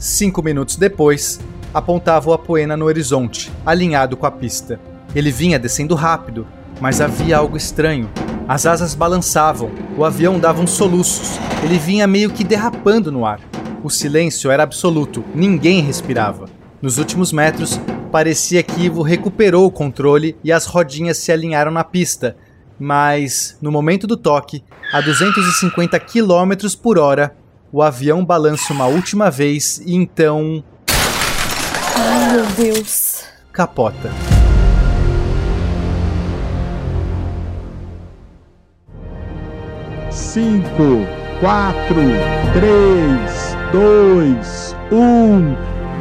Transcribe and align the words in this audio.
Cinco 0.00 0.42
minutos 0.42 0.76
depois, 0.76 1.38
apontava 1.74 2.30
o 2.30 2.32
Apoena 2.32 2.74
no 2.74 2.86
horizonte, 2.86 3.52
alinhado 3.66 4.16
com 4.16 4.24
a 4.24 4.30
pista. 4.30 4.80
Ele 5.14 5.30
vinha 5.30 5.58
descendo 5.58 5.94
rápido, 5.94 6.46
mas 6.80 7.02
havia 7.02 7.36
algo 7.36 7.54
estranho. 7.54 8.08
As 8.48 8.64
asas 8.64 8.94
balançavam, 8.94 9.70
o 9.98 10.02
avião 10.02 10.40
dava 10.40 10.62
uns 10.62 10.70
soluços, 10.70 11.38
ele 11.62 11.78
vinha 11.78 12.06
meio 12.06 12.30
que 12.30 12.42
derrapando 12.42 13.12
no 13.12 13.26
ar. 13.26 13.40
O 13.84 13.90
silêncio 13.90 14.50
era 14.50 14.62
absoluto, 14.62 15.22
ninguém 15.34 15.82
respirava. 15.82 16.46
Nos 16.80 16.96
últimos 16.96 17.30
metros, 17.30 17.78
parecia 18.10 18.62
que 18.62 18.80
Ivo 18.80 19.02
recuperou 19.02 19.66
o 19.66 19.70
controle 19.70 20.34
e 20.42 20.50
as 20.50 20.64
rodinhas 20.64 21.18
se 21.18 21.30
alinharam 21.30 21.70
na 21.70 21.84
pista, 21.84 22.38
mas 22.78 23.58
no 23.60 23.70
momento 23.70 24.06
do 24.06 24.16
toque, 24.16 24.64
a 24.94 25.02
250 25.02 26.00
km 26.00 26.74
por 26.82 26.98
hora, 26.98 27.36
o 27.72 27.82
avião 27.82 28.24
balança 28.24 28.72
uma 28.72 28.86
última 28.86 29.30
vez 29.30 29.78
e 29.84 29.94
então. 29.94 30.62
Ai 31.96 32.32
meu 32.32 32.46
Deus! 32.46 33.24
Capota. 33.52 34.10
Cinco, 40.10 41.06
quatro, 41.40 42.02
três, 42.52 43.56
dois, 43.72 44.76
um. 44.92 45.54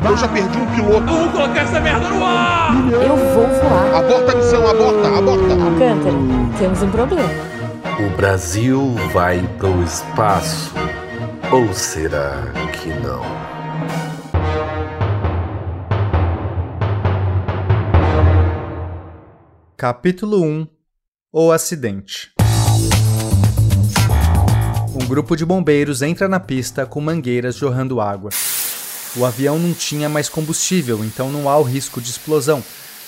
Eu 0.07 0.15
já 0.15 0.27
perdi 0.29 0.57
um 0.57 0.65
piloto. 0.67 1.05
Vamos 1.05 1.31
colocar 1.31 1.61
essa 1.61 1.79
merda 1.81 2.07
no 2.09 2.23
ar! 2.23 2.73
Eu 2.91 3.17
vou 3.17 3.47
voar. 3.47 3.95
Aborta 3.95 4.31
a 4.31 4.35
missão, 4.35 4.67
aborta, 4.67 5.07
aborta. 5.17 5.53
Alcântara, 5.53 6.15
temos 6.57 6.81
um 6.81 6.89
problema. 6.89 7.29
O 7.99 8.15
Brasil 8.15 8.95
vai 9.11 9.41
pro 9.57 9.83
espaço. 9.83 10.71
Ou 11.51 11.73
será 11.73 12.53
que 12.79 12.89
não? 12.89 13.23
Capítulo 19.75 20.43
1 20.43 20.67
O 21.33 21.51
acidente. 21.51 22.31
Um 24.93 25.07
grupo 25.07 25.35
de 25.35 25.43
bombeiros 25.43 26.03
entra 26.03 26.27
na 26.27 26.39
pista 26.39 26.85
com 26.85 27.01
mangueiras 27.01 27.55
jorrando 27.55 27.99
água. 27.99 28.29
O 29.15 29.25
avião 29.25 29.57
não 29.57 29.73
tinha 29.73 30.07
mais 30.07 30.29
combustível, 30.29 31.03
então 31.03 31.31
não 31.31 31.49
há 31.49 31.57
o 31.57 31.63
risco 31.63 31.99
de 31.99 32.11
explosão, 32.11 32.63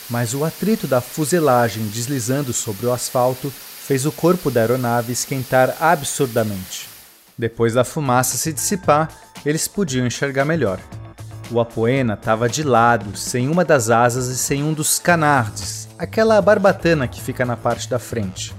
mas 0.09 0.33
o 0.33 0.43
atrito 0.43 0.87
da 0.87 0.99
fuselagem 0.99 1.85
deslizando 1.89 2.53
sobre 2.53 2.87
o 2.87 2.91
asfalto 2.91 3.51
fez 3.51 4.07
o 4.07 4.11
corpo 4.11 4.49
da 4.49 4.61
aeronave 4.61 5.13
esquentar 5.13 5.77
absurdamente. 5.79 6.90
Depois 7.37 7.73
da 7.73 7.83
fumaça 7.83 8.37
se 8.37 8.53
dissipar, 8.53 9.09
eles 9.45 9.67
podiam 9.67 10.05
enxergar 10.05 10.45
melhor. 10.45 10.79
O 11.49 11.59
Apoena 11.59 12.13
estava 12.13 12.47
de 12.47 12.63
lado, 12.63 13.17
sem 13.17 13.49
uma 13.49 13.65
das 13.65 13.89
asas 13.89 14.27
e 14.27 14.37
sem 14.37 14.63
um 14.63 14.73
dos 14.73 14.99
canardes, 14.99 15.89
aquela 15.99 16.41
barbatana 16.41 17.07
que 17.07 17.21
fica 17.21 17.45
na 17.45 17.57
parte 17.57 17.89
da 17.89 17.99
frente. 17.99 18.55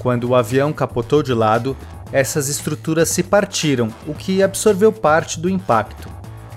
Quando 0.00 0.28
o 0.28 0.34
avião 0.34 0.72
capotou 0.72 1.22
de 1.22 1.34
lado, 1.34 1.76
essas 2.12 2.48
estruturas 2.48 3.08
se 3.08 3.22
partiram, 3.22 3.92
o 4.06 4.14
que 4.14 4.42
absorveu 4.42 4.92
parte 4.92 5.40
do 5.40 5.48
impacto. 5.48 6.08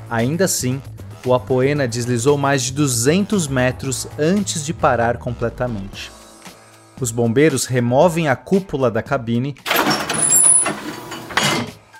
Ainda 0.09 0.45
assim, 0.45 0.81
o 1.25 1.33
Apoena 1.33 1.87
deslizou 1.87 2.37
mais 2.37 2.61
de 2.61 2.73
200 2.73 3.47
metros 3.47 4.07
antes 4.19 4.63
de 4.63 4.73
parar 4.73 5.17
completamente. 5.17 6.11
Os 7.01 7.09
bombeiros 7.11 7.65
removem 7.65 8.27
a 8.27 8.35
cúpula 8.35 8.91
da 8.91 9.01
cabine, 9.01 9.55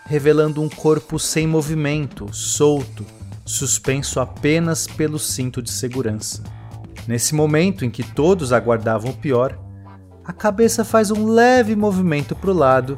revelando 0.06 0.62
um 0.62 0.70
corpo 0.70 1.18
sem 1.18 1.48
movimento, 1.48 2.32
solto, 2.32 3.06
suspenso 3.46 4.20
apenas 4.20 4.88
pelo 4.88 5.18
cinto 5.18 5.62
de 5.62 5.72
segurança. 5.72 6.44
Nesse 7.08 7.36
momento 7.36 7.84
em 7.84 7.90
que 7.90 8.04
todos 8.04 8.54
aguardavam 8.54 9.12
o 9.12 9.18
pior, 9.18 9.60
a 10.24 10.34
cabeça 10.34 10.84
faz 10.84 11.12
um 11.12 11.28
leve 11.28 11.76
movimento 11.76 12.36
para 12.36 12.50
o 12.50 12.54
lado 12.54 12.98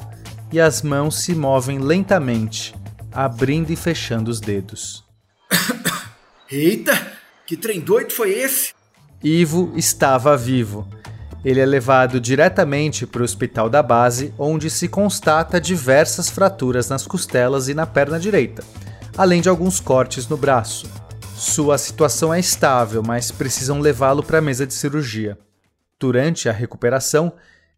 e 0.51 0.59
as 0.59 0.81
mãos 0.81 1.19
se 1.19 1.33
movem 1.33 1.79
lentamente, 1.79 2.73
abrindo 3.11 3.71
e 3.71 3.75
fechando 3.75 4.31
os 4.31 4.39
dedos. 4.39 5.03
Eita, 6.49 7.13
que 7.45 7.57
trem 7.57 7.79
doido 7.79 8.13
foi 8.13 8.31
esse? 8.31 8.73
Ivo 9.21 9.73
estava 9.75 10.37
vivo. 10.37 10.87
Ele 11.47 11.61
é 11.61 11.65
levado 11.65 12.19
diretamente 12.19 13.07
para 13.07 13.21
o 13.21 13.23
hospital 13.23 13.69
da 13.69 13.81
base, 13.81 14.33
onde 14.37 14.69
se 14.69 14.89
constata 14.89 15.61
diversas 15.61 16.29
fraturas 16.29 16.89
nas 16.89 17.07
costelas 17.07 17.69
e 17.69 17.73
na 17.73 17.85
perna 17.85 18.19
direita, 18.19 18.65
além 19.17 19.39
de 19.39 19.47
alguns 19.47 19.79
cortes 19.79 20.27
no 20.27 20.35
braço. 20.35 20.89
Sua 21.37 21.77
situação 21.77 22.33
é 22.33 22.39
estável, 22.41 23.01
mas 23.01 23.31
precisam 23.31 23.79
levá-lo 23.79 24.21
para 24.21 24.39
a 24.39 24.41
mesa 24.41 24.67
de 24.67 24.73
cirurgia. 24.73 25.37
Durante 25.97 26.49
a 26.49 26.51
recuperação, 26.51 27.31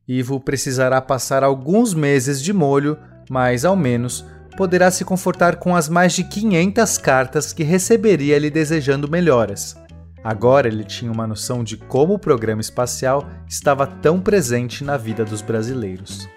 Ivo 0.08 0.40
precisará 0.40 1.00
passar 1.00 1.44
alguns 1.44 1.94
meses 1.94 2.42
de 2.42 2.52
molho, 2.52 2.98
mas 3.30 3.66
ao 3.66 3.76
menos 3.76 4.26
poderá 4.58 4.90
se 4.90 5.06
confortar 5.06 5.58
com 5.58 5.76
as 5.76 5.88
mais 5.88 6.14
de 6.14 6.24
500 6.24 6.98
cartas 6.98 7.54
que 7.54 7.62
receberia 7.62 8.40
lhe 8.40 8.50
desejando 8.50 9.08
melhoras. 9.08 9.78
Agora 10.24 10.68
ele 10.68 10.84
tinha 10.84 11.12
uma 11.12 11.26
noção 11.26 11.64
de 11.64 11.78
como 11.78 12.14
o 12.14 12.20
programa 12.20 12.62
espacial 12.62 13.28
estava 13.48 13.88
tão 13.88 14.20
presente 14.20 14.84
na 14.84 14.98
vida 14.98 15.24
dos 15.24 15.42
brasileiros. 15.42 16.28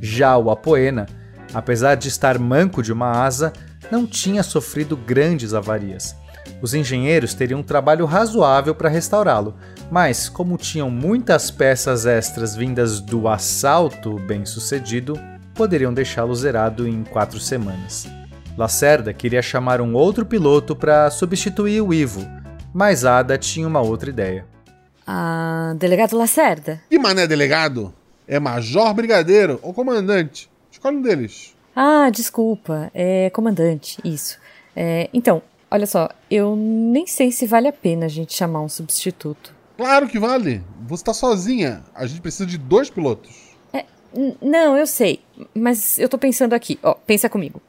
Já 0.00 0.36
o 0.36 0.50
Apoena, 0.50 1.06
apesar 1.52 1.96
de 1.96 2.08
estar 2.08 2.38
manco 2.38 2.82
de 2.82 2.92
uma 2.92 3.10
asa, 3.10 3.52
não 3.90 4.06
tinha 4.06 4.42
sofrido 4.42 4.96
grandes 4.96 5.52
avarias. 5.52 6.14
Os 6.62 6.74
engenheiros 6.74 7.34
teriam 7.34 7.60
um 7.60 7.64
trabalho 7.64 8.04
razoável 8.06 8.74
para 8.74 8.88
restaurá-lo, 8.88 9.56
mas 9.90 10.28
como 10.28 10.56
tinham 10.56 10.90
muitas 10.90 11.50
peças 11.50 12.06
extras 12.06 12.54
vindas 12.54 13.00
do 13.00 13.28
assalto 13.28 14.18
bem 14.20 14.44
sucedido, 14.44 15.18
poderiam 15.54 15.92
deixá-lo 15.92 16.34
zerado 16.34 16.86
em 16.86 17.02
quatro 17.02 17.40
semanas. 17.40 18.06
Lacerda 18.56 19.12
queria 19.12 19.42
chamar 19.42 19.80
um 19.80 19.94
outro 19.94 20.24
piloto 20.24 20.76
para 20.76 21.10
substituir 21.10 21.80
o 21.80 21.94
Ivo, 21.94 22.26
mas 22.72 23.04
Ada 23.04 23.36
tinha 23.38 23.66
uma 23.66 23.80
outra 23.80 24.10
ideia. 24.10 24.46
Ah, 25.06 25.74
delegado 25.76 26.16
Lacerda? 26.16 26.80
Que 26.88 26.98
mané 26.98 27.26
delegado? 27.26 27.92
É 28.26 28.38
major, 28.38 28.94
brigadeiro 28.94 29.58
ou 29.62 29.74
comandante? 29.74 30.48
Escolhe 30.70 30.96
um 30.96 31.02
deles. 31.02 31.54
Ah, 31.74 32.10
desculpa, 32.10 32.90
é 32.94 33.30
comandante, 33.30 33.98
isso. 34.04 34.38
É, 34.74 35.08
então, 35.12 35.42
olha 35.70 35.86
só, 35.86 36.08
eu 36.30 36.54
nem 36.56 37.06
sei 37.06 37.32
se 37.32 37.46
vale 37.46 37.68
a 37.68 37.72
pena 37.72 38.06
a 38.06 38.08
gente 38.08 38.34
chamar 38.34 38.60
um 38.60 38.68
substituto. 38.68 39.52
Claro 39.76 40.06
que 40.08 40.18
vale. 40.18 40.62
Você 40.86 41.04
tá 41.04 41.14
sozinha. 41.14 41.82
A 41.94 42.06
gente 42.06 42.20
precisa 42.20 42.46
de 42.46 42.58
dois 42.58 42.90
pilotos. 42.90 43.56
É, 43.72 43.84
não, 44.42 44.76
eu 44.76 44.86
sei, 44.86 45.20
mas 45.54 45.98
eu 45.98 46.08
tô 46.08 46.18
pensando 46.18 46.52
aqui, 46.52 46.78
ó, 46.82 46.94
pensa 46.94 47.28
comigo. 47.28 47.62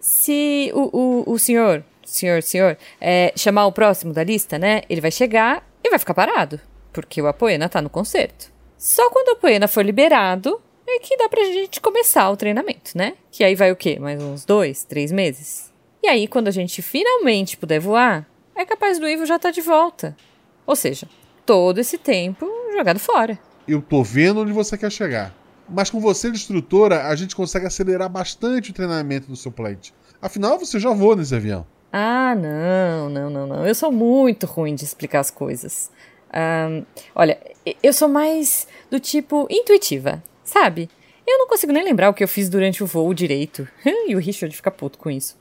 Se 0.00 0.72
o, 0.74 0.98
o, 1.28 1.32
o 1.32 1.38
senhor, 1.38 1.84
senhor, 2.04 2.42
senhor, 2.42 2.76
é, 3.00 3.32
chamar 3.36 3.66
o 3.66 3.72
próximo 3.72 4.12
da 4.12 4.24
lista, 4.24 4.58
né, 4.58 4.82
ele 4.88 5.00
vai 5.00 5.10
chegar 5.10 5.66
e 5.82 5.90
vai 5.90 5.98
ficar 5.98 6.14
parado, 6.14 6.60
porque 6.92 7.20
o 7.20 7.26
Apoena 7.26 7.68
tá 7.68 7.80
no 7.80 7.90
concerto. 7.90 8.52
Só 8.78 9.10
quando 9.10 9.28
o 9.28 9.32
Apoena 9.32 9.68
for 9.68 9.84
liberado 9.84 10.60
é 10.86 10.98
que 10.98 11.16
dá 11.16 11.28
pra 11.28 11.44
gente 11.44 11.80
começar 11.80 12.28
o 12.30 12.36
treinamento, 12.36 12.96
né? 12.96 13.14
Que 13.30 13.44
aí 13.44 13.54
vai 13.54 13.70
o 13.70 13.76
quê? 13.76 13.98
Mais 13.98 14.22
uns 14.22 14.44
dois, 14.44 14.84
três 14.84 15.12
meses? 15.12 15.72
E 16.02 16.08
aí, 16.08 16.26
quando 16.26 16.48
a 16.48 16.50
gente 16.50 16.82
finalmente 16.82 17.56
puder 17.56 17.78
voar, 17.78 18.28
é 18.56 18.64
capaz 18.66 18.98
do 18.98 19.08
Ivo 19.08 19.24
já 19.24 19.36
estar 19.36 19.52
de 19.52 19.60
volta. 19.60 20.16
Ou 20.66 20.74
seja, 20.74 21.08
todo 21.46 21.78
esse 21.78 21.96
tempo 21.96 22.46
jogado 22.76 22.98
fora. 22.98 23.38
Eu 23.66 23.80
tô 23.80 24.02
vendo 24.02 24.40
onde 24.40 24.52
você 24.52 24.76
quer 24.76 24.90
chegar. 24.90 25.34
Mas 25.68 25.88
com 25.88 26.00
você 26.00 26.30
de 26.30 26.36
instrutora, 26.36 27.06
a 27.06 27.14
gente 27.14 27.36
consegue 27.36 27.66
acelerar 27.66 28.08
bastante 28.08 28.70
o 28.70 28.74
treinamento 28.74 29.28
do 29.28 29.36
seu 29.36 29.52
plate. 29.52 29.94
Afinal, 30.20 30.58
você 30.58 30.78
já 30.78 30.90
voa 30.90 31.16
nesse 31.16 31.34
avião. 31.34 31.66
Ah, 31.92 32.34
não, 32.34 33.10
não, 33.10 33.28
não, 33.28 33.46
não. 33.46 33.66
Eu 33.66 33.74
sou 33.74 33.92
muito 33.92 34.46
ruim 34.46 34.74
de 34.74 34.84
explicar 34.84 35.20
as 35.20 35.30
coisas. 35.30 35.90
Ahn, 36.32 36.84
olha, 37.14 37.38
eu 37.82 37.92
sou 37.92 38.08
mais 38.08 38.66
do 38.90 38.98
tipo 38.98 39.46
intuitiva, 39.50 40.22
sabe? 40.42 40.88
Eu 41.26 41.38
não 41.38 41.46
consigo 41.46 41.72
nem 41.72 41.84
lembrar 41.84 42.08
o 42.08 42.14
que 42.14 42.24
eu 42.24 42.28
fiz 42.28 42.48
durante 42.48 42.82
o 42.82 42.86
voo 42.86 43.12
direito. 43.12 43.68
e 44.08 44.16
o 44.16 44.18
Richard 44.18 44.54
fica 44.56 44.70
puto 44.70 44.98
com 44.98 45.10
isso. 45.10 45.36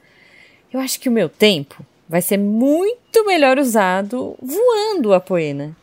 Eu 0.73 0.79
acho 0.79 0.99
que 0.99 1.07
o 1.07 1.11
meu 1.11 1.29
tempo 1.29 1.85
vai 2.07 2.21
ser 2.21 2.37
muito 2.37 3.25
melhor 3.25 3.57
usado 3.57 4.35
voando 4.41 5.13
a 5.13 5.21
poena. 5.21 5.75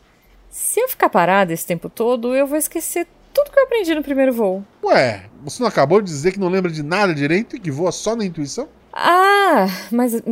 Se 0.50 0.80
eu 0.80 0.88
ficar 0.88 1.08
parada 1.08 1.52
esse 1.52 1.66
tempo 1.66 1.88
todo, 1.88 2.34
eu 2.36 2.46
vou 2.46 2.58
esquecer 2.58 3.06
tudo 3.32 3.50
que 3.50 3.58
eu 3.58 3.64
aprendi 3.64 3.94
no 3.94 4.02
primeiro 4.02 4.32
voo. 4.32 4.64
Ué, 4.84 5.24
você 5.42 5.62
não 5.62 5.68
acabou 5.68 6.02
de 6.02 6.08
dizer 6.10 6.32
que 6.32 6.40
não 6.40 6.48
lembra 6.48 6.70
de 6.70 6.82
nada 6.82 7.14
direito 7.14 7.56
e 7.56 7.60
que 7.60 7.70
voa 7.70 7.92
só 7.92 8.14
na 8.14 8.24
intuição? 8.24 8.68
Ah, 8.92 9.66
mas, 9.92 10.22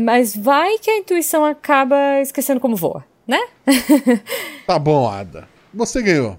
mas 0.00 0.36
vai 0.36 0.78
que 0.78 0.90
a 0.90 0.98
intuição 0.98 1.44
acaba 1.44 2.20
esquecendo 2.20 2.60
como 2.60 2.76
voa, 2.76 3.04
né? 3.26 3.40
Tá 4.66 4.78
bom, 4.78 5.08
Ada. 5.08 5.48
Você 5.74 6.02
ganhou. 6.02 6.38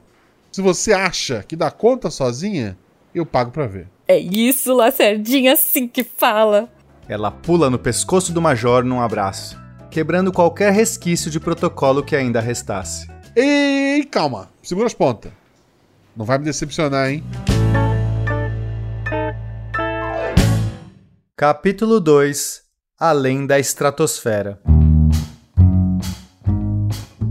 Se 0.51 0.61
você 0.61 0.93
acha 0.93 1.43
que 1.47 1.55
dá 1.55 1.69
conta 1.69 2.09
sozinha, 2.09 2.77
eu 3.13 3.25
pago 3.25 3.51
pra 3.51 3.67
ver. 3.67 3.87
É 4.07 4.17
isso, 4.17 4.73
Lacerdinha, 4.73 5.53
assim 5.53 5.87
que 5.87 6.03
fala. 6.03 6.69
Ela 7.07 7.31
pula 7.31 7.69
no 7.69 7.79
pescoço 7.79 8.31
do 8.31 8.41
Major 8.41 8.83
num 8.83 9.01
abraço, 9.01 9.59
quebrando 9.89 10.31
qualquer 10.31 10.71
resquício 10.71 11.29
de 11.29 11.39
protocolo 11.39 12.03
que 12.03 12.15
ainda 12.15 12.39
restasse. 12.39 13.07
Ei, 13.35 14.03
calma. 14.05 14.49
Segura 14.61 14.87
as 14.87 14.93
pontas. 14.93 15.31
Não 16.15 16.25
vai 16.25 16.37
me 16.37 16.45
decepcionar, 16.45 17.09
hein? 17.09 17.23
Capítulo 21.35 21.99
2 21.99 22.61
Além 22.99 23.47
da 23.47 23.57
Estratosfera 23.57 24.59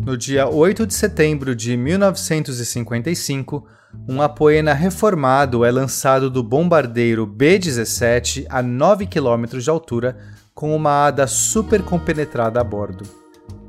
No 0.05 0.17
dia 0.17 0.49
8 0.49 0.85
de 0.89 0.93
setembro 0.93 1.55
de 1.55 1.77
1955, 1.77 3.65
um 4.09 4.21
Apoena 4.21 4.73
reformado 4.75 5.65
é 5.65 5.71
lançado 5.71 6.29
do 6.29 6.43
bombardeiro 6.43 7.25
B-17 7.25 8.45
a 8.51 8.61
9 8.61 9.07
km 9.07 9.57
de 9.57 9.71
altura 9.71 10.19
com 10.53 10.75
uma 10.75 11.07
ADA 11.07 11.29
super 11.29 11.81
compenetrada 11.85 12.61
a 12.61 12.65
bordo. 12.65 13.05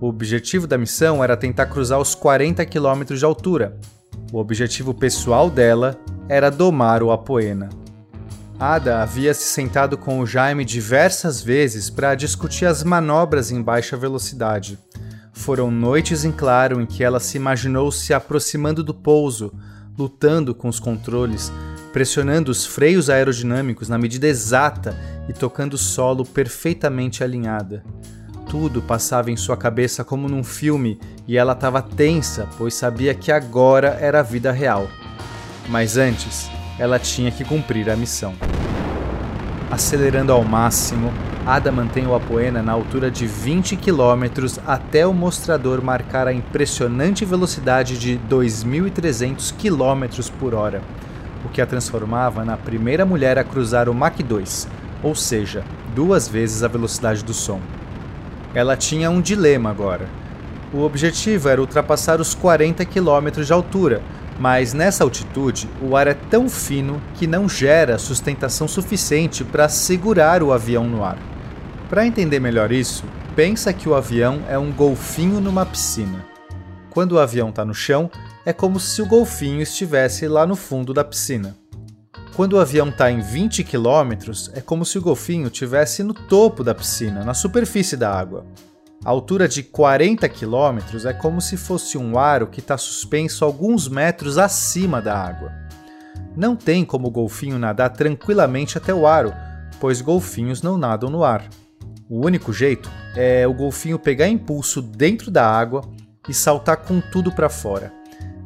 O 0.02 0.08
objetivo 0.08 0.66
da 0.66 0.80
missão 0.80 1.24
era 1.24 1.38
tentar 1.38 1.68
cruzar 1.68 2.00
os 2.00 2.16
40 2.16 2.66
km 2.66 3.04
de 3.16 3.24
altura. 3.24 3.78
O 4.32 4.40
objetivo 4.40 4.96
pessoal 4.96 5.48
dela 5.48 5.96
era 6.28 6.50
domar 6.50 7.04
o 7.04 7.12
Apoena. 7.12 7.83
Ada 8.60 9.02
havia 9.02 9.34
se 9.34 9.44
sentado 9.44 9.98
com 9.98 10.20
o 10.20 10.26
Jaime 10.26 10.64
diversas 10.64 11.42
vezes 11.42 11.90
para 11.90 12.16
discutir 12.16 12.66
as 12.66 12.84
manobras 12.84 13.52
em 13.52 13.62
baixa 13.62 13.98
velocidade. 13.98 14.78
Foram 15.34 15.72
noites 15.72 16.24
em 16.24 16.32
claro 16.32 16.80
em 16.80 16.86
que 16.86 17.04
ela 17.04 17.20
se 17.20 17.38
imaginou 17.38 17.92
se 17.92 18.14
aproximando 18.14 18.84
do 18.84 18.94
pouso, 18.94 19.52
lutando 19.98 20.54
com 20.54 20.70
os 20.70 20.80
controles, 20.80 21.52
pressionando 21.92 22.52
os 22.52 22.66
freios 22.66 23.10
aerodinâmicos 23.10 23.90
na 23.90 23.98
medida 23.98 24.28
exata 24.28 24.96
e 25.28 25.34
tocando 25.34 25.74
o 25.74 25.78
solo 25.78 26.24
perfeitamente 26.24 27.24
alinhada. 27.24 27.84
Tudo 28.48 28.82
passava 28.82 29.32
em 29.32 29.36
sua 29.36 29.58
cabeça 29.58 30.04
como 30.04 30.30
num 30.30 30.44
filme 30.44 31.00
e 31.28 31.38
ela 31.38 31.54
estava 31.54 31.82
tensa, 31.82 32.48
pois 32.58 32.76
sabia 32.76 33.16
que 33.16 33.32
agora 33.32 33.98
era 34.00 34.20
a 34.20 34.24
vida 34.24 34.52
real. 34.52 34.88
Mas 35.70 35.98
antes, 35.98 36.50
ela 36.78 37.00
tinha 37.00 37.32
que 37.32 37.44
cumprir 37.44 37.90
a 37.90 37.96
missão. 37.96 38.34
Acelerando 39.70 40.32
ao 40.32 40.44
máximo, 40.44 41.12
Ada 41.46 41.74
mantém 41.74 42.08
o 42.08 42.16
Apoena 42.16 42.64
na 42.64 42.72
altura 42.72 43.12
de 43.12 43.28
20 43.28 43.76
km 43.76 44.48
até 44.66 45.06
o 45.06 45.14
mostrador 45.14 45.84
marcar 45.84 46.26
a 46.26 46.32
impressionante 46.34 47.26
velocidade 47.26 47.98
de 48.00 48.18
2.300 48.30 49.54
km 49.54 50.32
por 50.40 50.54
hora, 50.54 50.82
o 51.44 51.50
que 51.50 51.62
a 51.62 51.66
transformava 51.66 52.46
na 52.46 52.56
primeira 52.56 53.06
mulher 53.06 53.38
a 53.38 53.44
cruzar 53.44 53.90
o 53.90 53.94
Mach 53.94 54.18
2, 54.18 54.70
ou 55.04 55.14
seja, 55.14 55.66
duas 55.94 56.30
vezes 56.30 56.64
a 56.64 56.70
velocidade 56.70 57.26
do 57.26 57.34
som. 57.34 57.60
Ela 58.56 58.78
tinha 58.78 59.10
um 59.10 59.20
dilema 59.20 59.70
agora. 59.70 60.08
O 60.74 60.80
objetivo 60.80 61.50
era 61.50 61.60
ultrapassar 61.60 62.22
os 62.22 62.34
40 62.34 62.86
km 62.86 63.44
de 63.44 63.52
altura, 63.52 64.02
mas 64.40 64.74
nessa 64.74 65.04
altitude 65.04 65.70
o 65.82 65.96
ar 65.96 66.08
é 66.08 66.14
tão 66.14 66.50
fino 66.50 67.02
que 67.16 67.28
não 67.28 67.48
gera 67.48 67.98
sustentação 67.98 68.68
suficiente 68.68 69.44
para 69.44 69.70
segurar 69.70 70.42
o 70.42 70.52
avião 70.52 70.86
no 70.86 71.04
ar. 71.04 71.18
Para 71.90 72.06
entender 72.06 72.40
melhor 72.40 72.72
isso, 72.72 73.04
pensa 73.36 73.74
que 73.74 73.88
o 73.88 73.96
avião 73.96 74.42
é 74.50 74.58
um 74.58 74.72
golfinho 74.72 75.40
numa 75.40 75.66
piscina. 75.66 76.26
Quando 76.90 77.14
o 77.14 77.20
avião 77.20 77.50
está 77.50 77.66
no 77.66 77.74
chão, 77.74 78.10
é 78.46 78.54
como 78.54 78.80
se 78.80 79.02
o 79.02 79.06
golfinho 79.06 79.62
estivesse 79.62 80.28
lá 80.28 80.46
no 80.46 80.56
fundo 80.56 80.94
da 80.94 81.04
piscina. 81.04 81.56
Quando 82.36 82.54
o 82.54 82.60
avião 82.60 82.90
está 82.90 83.12
em 83.12 83.22
20 83.22 83.64
km, 83.64 84.32
é 84.54 84.62
como 84.62 84.84
se 84.84 84.98
o 84.98 85.02
golfinho 85.02 85.48
estivesse 85.48 86.04
no 86.04 86.14
topo 86.14 86.64
da 86.64 86.74
piscina, 86.74 87.24
na 87.24 87.34
superfície 87.34 87.96
da 87.96 88.12
água. 88.12 88.44
A 89.06 89.10
altura 89.10 89.50
de 89.50 89.62
40 89.64 90.30
km 90.30 90.80
é 91.06 91.12
como 91.12 91.42
se 91.42 91.58
fosse 91.58 91.98
um 91.98 92.18
aro 92.18 92.48
que 92.48 92.62
está 92.62 92.78
suspenso 92.78 93.44
alguns 93.44 93.90
metros 93.90 94.38
acima 94.38 95.02
da 95.02 95.18
água. 95.18 95.52
Não 96.38 96.56
tem 96.56 96.86
como 96.86 97.10
o 97.10 97.12
golfinho 97.12 97.60
nadar 97.60 97.90
tranquilamente 97.90 98.78
até 98.78 98.94
o 98.94 99.06
aro, 99.06 99.34
pois 99.78 100.00
golfinhos 100.00 100.62
não 100.62 100.78
nadam 100.78 101.10
no 101.10 101.22
ar. 101.22 101.50
O 102.10 102.26
único 102.26 102.54
jeito 102.54 102.90
é 103.14 103.46
o 103.46 103.54
golfinho 103.54 104.00
pegar 104.00 104.30
impulso 104.30 104.82
dentro 104.82 105.30
da 105.30 105.46
água 105.46 105.84
e 106.30 106.34
saltar 106.34 106.78
com 106.78 107.02
tudo 107.02 107.30
para 107.30 107.50
fora. 107.50 107.92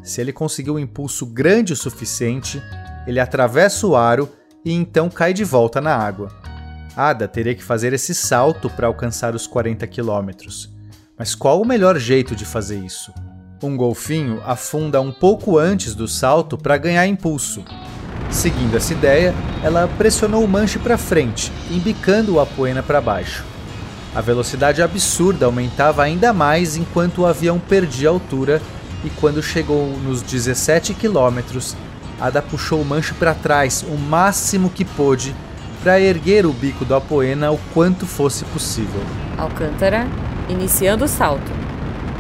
Se 0.01 0.21
ele 0.21 0.33
conseguir 0.33 0.71
um 0.71 0.80
impulso 0.80 1.25
grande 1.27 1.74
o 1.74 1.75
suficiente, 1.75 2.59
ele 3.06 3.19
atravessa 3.19 3.86
o 3.86 3.95
aro 3.95 4.27
e 4.65 4.74
então 4.74 5.07
cai 5.07 5.33
de 5.33 5.44
volta 5.44 5.80
na 5.80 5.95
água. 5.95 6.46
Ada 6.97 7.27
teria 7.27 7.53
que 7.53 7.63
fazer 7.63 7.94
esse 7.94 8.15
salto 8.15 8.71
para 8.71 8.88
alcançar 8.88 9.35
os 9.35 9.45
40 9.45 9.85
quilômetros. 9.85 10.67
Mas 11.15 11.35
qual 11.35 11.61
o 11.61 11.65
melhor 11.65 11.95
jeito 11.99 12.35
de 12.35 12.44
fazer 12.44 12.79
isso? 12.79 13.13
Um 13.61 13.77
golfinho 13.77 14.41
afunda 14.44 14.99
um 14.99 15.11
pouco 15.11 15.59
antes 15.59 15.94
do 15.94 16.07
salto 16.07 16.57
para 16.57 16.75
ganhar 16.75 17.05
impulso. 17.05 17.63
Seguindo 18.31 18.75
essa 18.75 18.94
ideia, 18.94 19.35
ela 19.63 19.88
pressionou 19.88 20.44
o 20.44 20.47
manche 20.47 20.79
para 20.79 20.97
frente, 20.97 21.51
embicando 21.69 22.33
o 22.33 22.39
apoena 22.39 22.81
para 22.81 22.99
baixo. 22.99 23.45
A 24.15 24.19
velocidade 24.19 24.81
absurda 24.81 25.45
aumentava 25.45 26.01
ainda 26.01 26.33
mais 26.33 26.77
enquanto 26.77 27.19
o 27.19 27.25
avião 27.27 27.59
perdia 27.59 28.09
altura 28.09 28.59
e 29.05 29.11
quando 29.11 29.44
chegou 29.44 29.85
nos 29.99 30.23
17 30.23 30.95
quilômetros, 30.95 31.75
Ada 32.19 32.41
puxou 32.41 32.81
o 32.81 32.85
manche 32.85 33.13
para 33.13 33.35
trás 33.35 33.85
o 33.88 33.95
máximo 33.95 34.71
que 34.71 34.83
pôde 34.83 35.35
para 35.81 36.00
erguer 36.00 36.45
o 36.45 36.53
bico 36.53 36.85
do 36.85 36.95
Apoena 36.95 37.51
o 37.51 37.59
quanto 37.74 38.06
fosse 38.06 38.44
possível. 38.45 39.01
Alcântara, 39.38 40.07
iniciando 40.50 41.06
o 41.06 41.07
salto. 41.07 41.51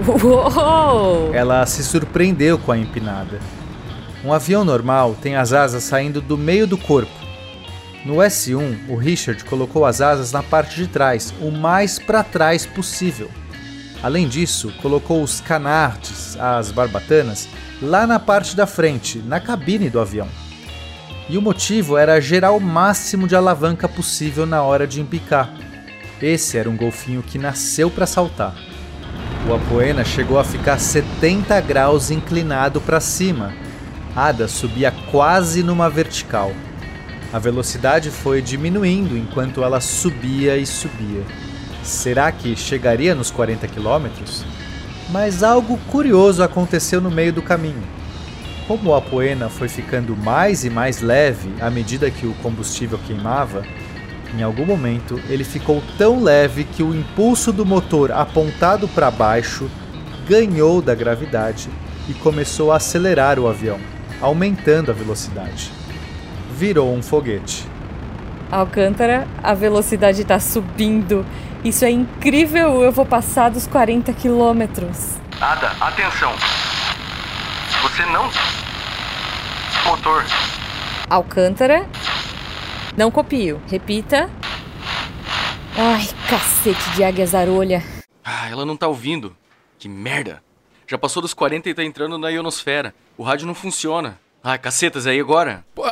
Uou! 0.07 1.33
Ela 1.33 1.65
se 1.65 1.83
surpreendeu 1.83 2.57
com 2.57 2.71
a 2.71 2.77
empinada. 2.77 3.39
Um 4.23 4.31
avião 4.31 4.63
normal 4.63 5.15
tem 5.21 5.35
as 5.35 5.53
asas 5.53 5.83
saindo 5.83 6.21
do 6.21 6.37
meio 6.37 6.67
do 6.67 6.77
corpo, 6.77 7.27
no 8.07 8.15
S1, 8.19 8.87
o 8.87 8.95
Richard 8.95 9.43
colocou 9.43 9.85
as 9.85 9.99
asas 9.99 10.31
na 10.31 10.41
parte 10.41 10.77
de 10.77 10.87
trás, 10.87 11.33
o 11.41 11.51
mais 11.51 11.99
para 11.99 12.23
trás 12.23 12.65
possível. 12.65 13.29
Além 14.01 14.29
disso, 14.29 14.71
colocou 14.81 15.21
os 15.21 15.41
canards, 15.41 16.37
as 16.39 16.71
barbatanas, 16.71 17.49
lá 17.81 18.07
na 18.07 18.17
parte 18.17 18.55
da 18.55 18.65
frente, 18.65 19.17
na 19.19 19.41
cabine 19.41 19.89
do 19.89 19.99
avião. 19.99 20.29
E 21.29 21.37
o 21.37 21.41
motivo 21.41 21.97
era 21.97 22.21
gerar 22.21 22.51
o 22.51 22.59
máximo 22.59 23.27
de 23.27 23.35
alavanca 23.35 23.87
possível 23.89 24.45
na 24.45 24.63
hora 24.63 24.87
de 24.87 25.01
empicar. 25.01 25.53
Esse 26.21 26.57
era 26.57 26.69
um 26.69 26.77
golfinho 26.77 27.21
que 27.21 27.37
nasceu 27.37 27.91
para 27.91 28.05
saltar. 28.05 28.55
O 29.47 29.53
Apoena 29.53 30.05
chegou 30.05 30.39
a 30.39 30.43
ficar 30.43 30.79
70 30.79 31.59
graus 31.61 32.11
inclinado 32.11 32.79
para 32.79 33.01
cima. 33.01 33.53
Ada 34.15 34.47
subia 34.47 34.93
quase 35.11 35.63
numa 35.63 35.89
vertical. 35.89 36.53
A 37.31 37.39
velocidade 37.39 38.09
foi 38.09 38.41
diminuindo 38.41 39.17
enquanto 39.17 39.63
ela 39.63 39.81
subia 39.81 40.57
e 40.57 40.65
subia. 40.65 41.23
Será 41.83 42.31
que 42.31 42.55
chegaria 42.55 43.13
nos 43.13 43.29
40 43.29 43.67
quilômetros? 43.67 44.45
Mas 45.09 45.43
algo 45.43 45.77
curioso 45.89 46.41
aconteceu 46.41 47.01
no 47.01 47.11
meio 47.11 47.33
do 47.33 47.41
caminho. 47.41 47.96
Como 48.67 48.93
a 48.93 49.01
poena 49.01 49.49
foi 49.49 49.69
ficando 49.69 50.15
mais 50.15 50.65
e 50.65 50.69
mais 50.69 51.01
leve 51.01 51.53
à 51.61 51.69
medida 51.69 52.11
que 52.11 52.25
o 52.25 52.33
combustível 52.35 52.99
queimava, 53.07 53.63
em 54.37 54.43
algum 54.43 54.65
momento 54.65 55.19
ele 55.29 55.43
ficou 55.43 55.81
tão 55.97 56.21
leve 56.21 56.65
que 56.65 56.83
o 56.83 56.93
impulso 56.93 57.53
do 57.53 57.65
motor 57.65 58.11
apontado 58.11 58.87
para 58.89 59.09
baixo 59.09 59.69
ganhou 60.27 60.81
da 60.81 60.93
gravidade 60.93 61.69
e 62.09 62.13
começou 62.13 62.71
a 62.71 62.75
acelerar 62.75 63.39
o 63.39 63.47
avião, 63.47 63.79
aumentando 64.21 64.91
a 64.91 64.93
velocidade 64.93 65.71
virou 66.57 66.91
um 66.91 67.03
foguete. 67.03 67.63
Alcântara, 68.51 69.27
a 69.43 69.53
velocidade 69.53 70.23
está 70.23 70.39
subindo. 70.39 71.23
Isso 71.63 71.85
é 71.85 71.91
incrível, 71.91 72.81
eu 72.81 72.91
vou 72.91 73.05
passar 73.05 73.49
dos 73.51 73.67
40 73.67 74.11
quilômetros. 74.13 75.17
Ada, 75.39 75.71
atenção. 75.79 76.33
Você 77.83 78.05
não. 78.05 78.56
Motor. 79.87 80.25
Alcântara. 81.09 81.87
Não 82.97 83.09
copio. 83.09 83.61
Repita. 83.67 84.29
Ai, 85.77 86.05
cacete 86.29 86.89
de 86.93 87.05
águia 87.05 87.25
zarolha. 87.25 87.81
Ah, 88.21 88.49
ela 88.49 88.65
não 88.65 88.75
tá 88.75 88.85
ouvindo. 88.85 89.33
Que 89.79 89.87
merda. 89.87 90.43
Já 90.85 90.97
passou 90.97 91.21
dos 91.21 91.33
40 91.33 91.69
e 91.69 91.73
tá 91.73 91.85
entrando 91.85 92.17
na 92.17 92.27
ionosfera. 92.27 92.93
O 93.17 93.23
rádio 93.23 93.47
não 93.47 93.55
funciona. 93.55 94.19
Ai, 94.43 94.57
cacetas, 94.57 95.07
aí 95.07 95.21
agora? 95.21 95.65
Pô, 95.73 95.89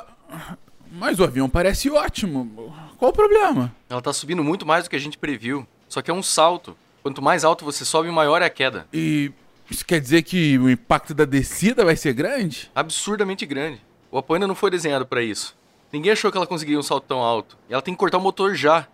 mas 0.91 1.17
o 1.17 1.23
avião 1.23 1.49
parece 1.49 1.89
ótimo. 1.89 2.73
Qual 2.97 3.11
o 3.11 3.15
problema? 3.15 3.73
Ela 3.89 4.01
tá 4.01 4.11
subindo 4.11 4.43
muito 4.43 4.65
mais 4.65 4.83
do 4.83 4.89
que 4.89 4.95
a 4.97 4.99
gente 4.99 5.17
previu. 5.17 5.65
Só 5.87 6.01
que 6.01 6.11
é 6.11 6.13
um 6.13 6.23
salto. 6.23 6.75
Quanto 7.01 7.21
mais 7.21 7.45
alto 7.45 7.63
você 7.63 7.85
sobe, 7.85 8.11
maior 8.11 8.41
é 8.41 8.45
a 8.45 8.49
queda. 8.49 8.87
E 8.91 9.31
isso 9.69 9.85
quer 9.85 9.99
dizer 9.99 10.21
que 10.23 10.57
o 10.57 10.69
impacto 10.69 11.13
da 11.13 11.25
descida 11.25 11.83
vai 11.83 11.95
ser 11.95 12.13
grande? 12.13 12.71
Absurdamente 12.75 13.45
grande. 13.45 13.81
O 14.15 14.19
apoio 14.19 14.37
ainda 14.37 14.47
não 14.47 14.55
foi 14.55 14.71
desenhado 14.71 15.05
para 15.05 15.21
isso. 15.21 15.53
Ninguém 15.91 16.13
achou 16.13 16.31
que 16.31 16.37
ela 16.37 16.47
conseguiria 16.47 16.79
um 16.79 16.83
salto 16.83 17.03
tão 17.05 17.19
alto. 17.19 17.57
E 17.69 17.73
ela 17.73 17.81
tem 17.81 17.93
que 17.93 17.99
cortar 17.99 18.17
o 18.17 18.21
motor 18.21 18.55
já. 18.55 18.87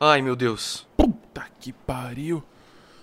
Ai, 0.00 0.20
meu 0.20 0.34
Deus. 0.34 0.84
Puta 0.96 1.44
que 1.60 1.72
pariu. 1.72 2.42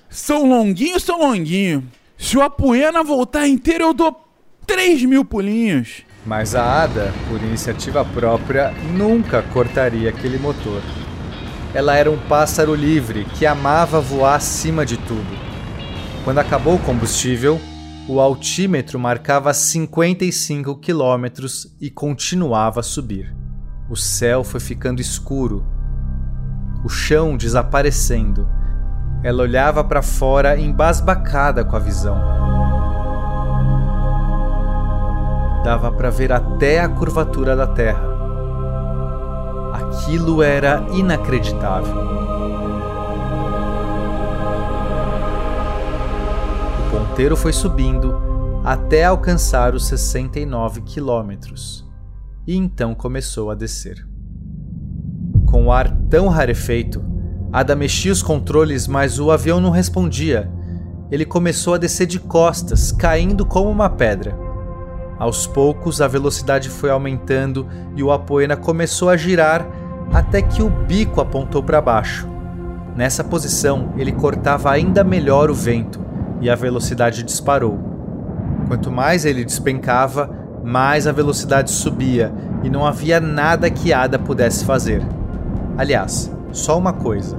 São 0.10 0.50
Longuinho, 0.50 1.00
São 1.00 1.18
Longuinho. 1.18 1.90
Se 2.18 2.38
o 2.38 2.42
Apoena 2.42 3.02
voltar 3.06 3.48
inteiro, 3.48 3.86
eu 3.86 3.94
dou 3.94 4.28
3 4.68 5.06
mil 5.06 5.24
pulinhos. 5.24 6.04
Mas 6.26 6.56
a 6.56 6.84
Ada, 6.84 7.14
por 7.30 7.42
iniciativa 7.42 8.04
própria, 8.04 8.72
nunca 8.92 9.42
cortaria 9.42 10.10
aquele 10.10 10.38
motor. 10.38 10.82
Ela 11.74 11.96
era 11.96 12.12
um 12.12 12.20
pássaro 12.28 12.76
livre 12.76 13.24
que 13.40 13.46
amava 13.46 14.02
voar 14.02 14.36
acima 14.36 14.86
de 14.86 14.98
tudo. 14.98 15.40
Quando 16.26 16.40
acabou 16.40 16.76
o 16.76 16.80
combustível, 16.80 17.62
o 18.08 18.20
altímetro 18.20 19.00
marcava 19.00 19.52
55 19.52 20.78
quilômetros 20.78 21.76
e 21.82 21.90
continuava 21.90 22.82
a 22.82 22.84
subir. 22.84 23.36
O 23.90 23.96
céu 23.96 24.44
foi 24.44 24.60
ficando 24.60 25.02
escuro, 25.02 25.66
o 26.84 26.90
chão 26.90 27.36
desaparecendo. 27.36 28.48
Ela 29.24 29.42
olhava 29.42 29.84
para 29.84 30.04
fora 30.04 30.60
embasbacada 30.60 31.66
com 31.66 31.76
a 31.76 31.80
visão. 31.80 32.16
Dava 35.64 35.92
para 35.92 36.12
ver 36.12 36.32
até 36.32 36.80
a 36.80 36.88
curvatura 36.88 37.56
da 37.56 37.66
Terra. 37.66 38.04
Aquilo 39.74 40.44
era 40.44 40.86
inacreditável. 40.92 42.25
O 47.16 47.18
ponteiro 47.18 47.38
foi 47.38 47.54
subindo 47.54 48.14
até 48.62 49.06
alcançar 49.06 49.74
os 49.74 49.88
69 49.88 50.82
quilômetros 50.82 51.90
e 52.46 52.58
então 52.58 52.94
começou 52.94 53.50
a 53.50 53.56
descer. 53.56 54.06
Com 55.46 55.68
o 55.68 55.72
ar 55.72 55.90
tão 56.10 56.28
rarefeito, 56.28 57.02
Ada 57.54 57.74
mexia 57.74 58.12
os 58.12 58.22
controles, 58.22 58.86
mas 58.86 59.18
o 59.18 59.32
avião 59.32 59.62
não 59.62 59.70
respondia. 59.70 60.52
Ele 61.10 61.24
começou 61.24 61.76
a 61.76 61.78
descer 61.78 62.06
de 62.06 62.20
costas, 62.20 62.92
caindo 62.92 63.46
como 63.46 63.70
uma 63.70 63.90
pedra. 63.90 64.38
Aos 65.18 65.48
poucos, 65.48 66.02
a 66.02 66.10
velocidade 66.10 66.68
foi 66.68 66.90
aumentando 66.90 67.66
e 67.96 68.04
o 68.04 68.12
Apoena 68.12 68.58
começou 68.58 69.08
a 69.08 69.16
girar 69.16 69.66
até 70.12 70.42
que 70.42 70.62
o 70.62 70.70
bico 70.70 71.22
apontou 71.22 71.64
para 71.64 71.80
baixo. 71.80 72.28
Nessa 72.94 73.24
posição, 73.24 73.94
ele 73.96 74.12
cortava 74.12 74.70
ainda 74.70 75.02
melhor 75.02 75.50
o 75.50 75.56
vento 75.56 76.04
e 76.42 76.50
a 76.50 76.56
velocidade 76.56 77.24
disparou. 77.24 77.80
Quanto 78.68 78.92
mais 78.92 79.26
ele 79.26 79.46
despencava, 79.46 80.30
mais 80.64 81.06
a 81.06 81.12
velocidade 81.12 81.70
subia 81.72 82.34
e 82.64 82.70
não 82.70 82.86
havia 82.86 83.20
nada 83.20 83.70
que 83.70 83.94
Ada 83.94 84.18
pudesse 84.18 84.66
fazer. 84.66 85.02
Aliás, 85.78 86.32
só 86.52 86.78
uma 86.78 86.94
coisa: 86.94 87.38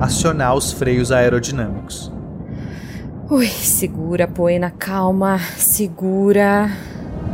acionar 0.00 0.54
os 0.54 0.72
freios 0.72 1.10
aerodinâmicos. 1.10 2.12
Ui, 3.28 3.46
segura, 3.46 4.26
Poena, 4.26 4.70
calma, 4.70 5.38
segura. 5.56 6.70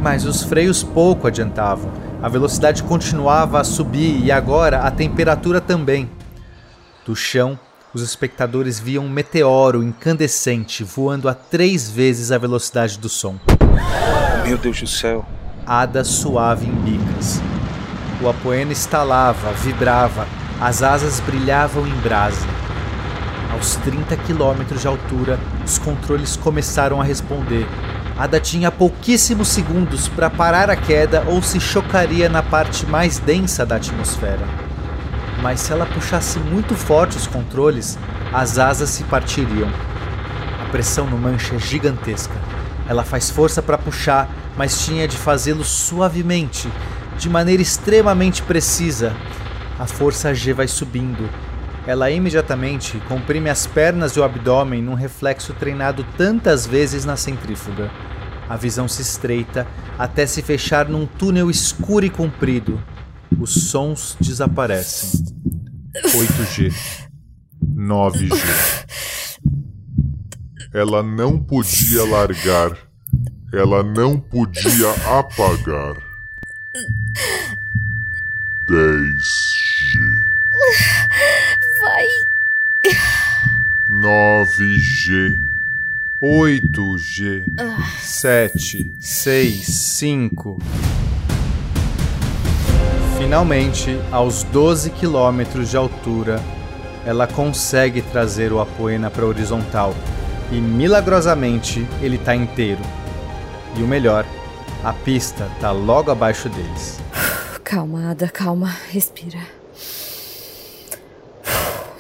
Mas 0.01 0.25
os 0.25 0.43
freios 0.43 0.83
pouco 0.83 1.27
adiantavam. 1.27 1.91
A 2.23 2.29
velocidade 2.29 2.83
continuava 2.83 3.61
a 3.61 3.65
subir 3.65 4.23
e 4.23 4.33
agora 4.33 4.81
a 4.81 4.91
temperatura 4.91 5.61
também. 5.61 6.11
Do 7.05 7.15
chão, 7.15 7.59
os 7.97 8.03
espectadores 8.03 8.79
viam 8.79 9.07
um 9.07 9.09
meteoro 9.09 9.83
incandescente 9.83 10.85
voando 10.85 11.31
a 11.31 11.35
três 11.35 11.89
vezes 11.89 12.31
a 12.31 12.37
velocidade 12.37 12.99
do 12.99 13.09
som. 13.09 13.37
Meu 14.45 14.59
Deus 14.59 14.81
do 14.81 14.87
céu. 14.87 15.25
Ada 15.67 16.05
suave 16.05 16.67
em 16.67 16.73
bicas. 16.73 17.41
O 18.21 18.29
apoena 18.29 18.71
estalava, 18.71 19.51
vibrava, 19.53 20.27
as 20.61 20.83
asas 20.83 21.21
brilhavam 21.21 21.87
em 21.87 21.95
brasa. 22.01 22.47
Aos 23.51 23.77
30 23.77 24.15
quilômetros 24.19 24.83
de 24.83 24.89
altura, 24.89 25.41
os 25.65 25.79
controles 25.79 26.37
começaram 26.37 27.01
a 27.01 27.05
responder. 27.05 27.67
Ada 28.19 28.39
tinha 28.39 28.71
pouquíssimos 28.71 29.49
segundos 29.49 30.07
para 30.07 30.29
parar 30.29 30.69
a 30.69 30.77
queda 30.77 31.25
ou 31.27 31.41
se 31.41 31.59
chocaria 31.59 32.29
na 32.29 32.43
parte 32.43 32.85
mais 32.85 33.19
densa 33.19 33.65
da 33.65 33.77
atmosfera. 33.77 34.66
Mas 35.43 35.61
se 35.61 35.73
ela 35.73 35.87
puxasse 35.87 36.39
muito 36.39 36.75
forte 36.75 37.17
os 37.17 37.27
controles, 37.27 37.99
as 38.33 38.59
asas 38.59 38.91
se 38.91 39.05
partiriam. 39.05 39.69
A 40.63 40.69
pressão 40.71 41.07
no 41.07 41.19
manche 41.19 41.55
é 41.55 41.59
gigantesca. 41.59 42.35
Ela 42.89 43.05
faz 43.05 43.31
força 43.31 43.63
para 43.63 43.79
puxar, 43.79 44.29
mas 44.57 44.85
tinha 44.85 45.07
de 45.07 45.17
fazê-lo 45.17 45.65
suavemente, 45.65 46.71
de 47.19 47.29
maneira 47.29 47.63
extremamente 47.63 48.43
precisa. 48.43 49.15
A 49.79 49.87
força 49.87 50.35
G 50.35 50.53
vai 50.53 50.69
subindo. 50.69 51.29
Ela 51.87 52.11
imediatamente 52.11 53.01
comprime 53.09 53.49
as 53.49 53.67
pernas 53.67 54.13
e 54.13 54.21
o 54.21 54.25
abdômen 54.25 54.83
num 54.83 54.95
reflexo 54.95 55.53
treinado 55.53 56.05
tantas 56.17 56.67
vezes 56.67 57.05
na 57.05 57.17
centrífuga. 57.17 57.91
A 58.49 58.57
visão 58.57 58.89
se 58.89 59.03
estreita 59.03 59.67
até 59.99 60.27
se 60.27 60.43
fechar 60.43 60.89
num 60.89 61.07
túnel 61.07 61.51
escuro 61.51 62.05
e 62.05 62.11
comprido. 62.11 62.81
Os 63.41 63.71
sons 63.71 64.17
desaparecem. 64.21 65.25
8G. 65.95 66.73
9G. 67.75 68.31
Ela 70.73 71.03
não 71.03 71.39
podia 71.43 72.05
largar. 72.05 72.77
Ela 73.53 73.83
não 73.83 74.19
podia 74.21 74.91
apagar. 75.19 75.97
10G. 78.69 79.17
Vai. 81.81 82.07
9G. 83.91 85.39
8G. 86.23 87.45
7, 88.01 88.97
6, 89.01 89.67
5. 89.67 90.59
Finalmente, 93.19 93.99
aos 94.13 94.43
12 94.45 94.91
quilômetros 94.91 95.71
de 95.71 95.77
altura, 95.77 96.41
ela 97.05 97.27
consegue 97.27 98.03
trazer 98.03 98.53
o 98.53 98.61
Apoena 98.61 99.11
para 99.11 99.25
a 99.25 99.27
horizontal 99.27 99.95
e 100.53 100.57
milagrosamente 100.57 101.87
ele 102.03 102.17
está 102.17 102.35
inteiro. 102.35 102.83
E 103.77 103.83
o 103.83 103.87
melhor, 103.87 104.27
a 104.85 104.93
pista 104.93 105.49
tá 105.61 105.71
logo 105.71 106.11
abaixo 106.11 106.49
deles. 106.49 107.01
Calma, 107.65 108.11
Ada, 108.11 108.29
calma, 108.29 108.77
respira. 108.91 109.41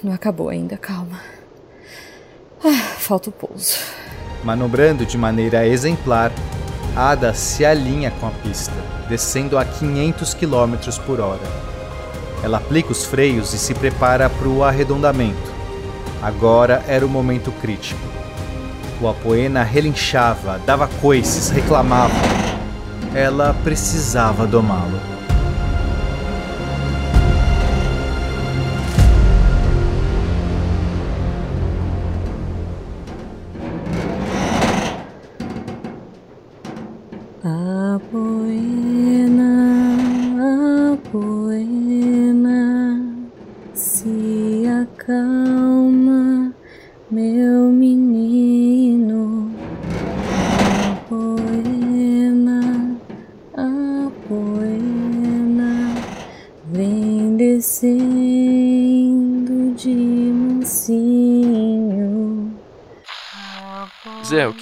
Não 0.02 0.12
acabou 0.12 0.50
ainda, 0.50 0.76
calma. 0.76 1.20
Ah, 2.62 2.94
falta 2.98 3.30
o 3.30 3.32
pouso. 3.32 3.78
Manobrando 4.44 5.04
de 5.04 5.16
maneira 5.18 5.66
exemplar, 5.66 6.30
Ada 6.96 7.34
se 7.34 7.62
alinha 7.62 8.10
com 8.10 8.26
a 8.26 8.30
pista, 8.30 8.72
descendo 9.06 9.58
a 9.58 9.66
500 9.66 10.32
km 10.32 10.76
por 11.04 11.20
hora. 11.20 11.42
Ela 12.42 12.56
aplica 12.56 12.90
os 12.90 13.04
freios 13.04 13.52
e 13.52 13.58
se 13.58 13.74
prepara 13.74 14.30
para 14.30 14.48
o 14.48 14.64
arredondamento. 14.64 15.54
Agora 16.22 16.82
era 16.88 17.04
o 17.04 17.08
momento 17.08 17.52
crítico. 17.60 18.00
O 18.98 19.08
Apoena 19.08 19.62
relinchava, 19.62 20.58
dava 20.64 20.88
coices, 21.02 21.50
reclamava. 21.50 22.14
Ela 23.14 23.54
precisava 23.62 24.46
domá-lo. 24.46 25.15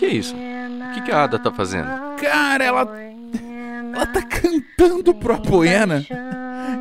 que 0.04 0.10
é 0.10 0.14
isso? 0.14 0.34
O 0.36 0.92
que, 0.94 1.00
que 1.02 1.10
a 1.12 1.24
Ada 1.24 1.38
tá 1.38 1.50
fazendo? 1.50 1.88
Cara, 2.20 2.62
ela. 2.64 2.86
Ela 3.94 4.06
tá 4.06 4.22
cantando 4.22 5.14
pro 5.14 5.34
Apoena. 5.34 6.04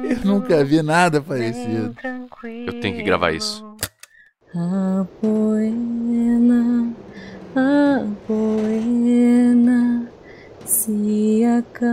Eu 0.04 0.26
nunca 0.26 0.64
vi 0.64 0.82
nada 0.82 1.22
parecido. 1.22 1.96
Eu 2.44 2.80
tenho 2.80 2.96
que 2.98 3.04
gravar 3.04 3.32
isso. 3.32 3.64
Apoena, 5.02 5.82
Apoena, 8.12 10.08
se 10.66 11.44
acalma, 11.46 11.92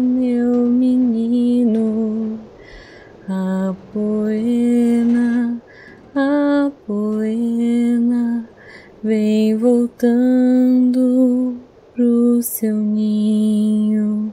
meu 0.00 0.66
menino. 0.66 2.38
Apoena, 3.70 4.52
Apoena 6.14 7.61
vem 9.02 9.56
voltando 9.56 11.00
pro 11.92 12.40
seu 12.40 12.76
ninho, 12.76 14.32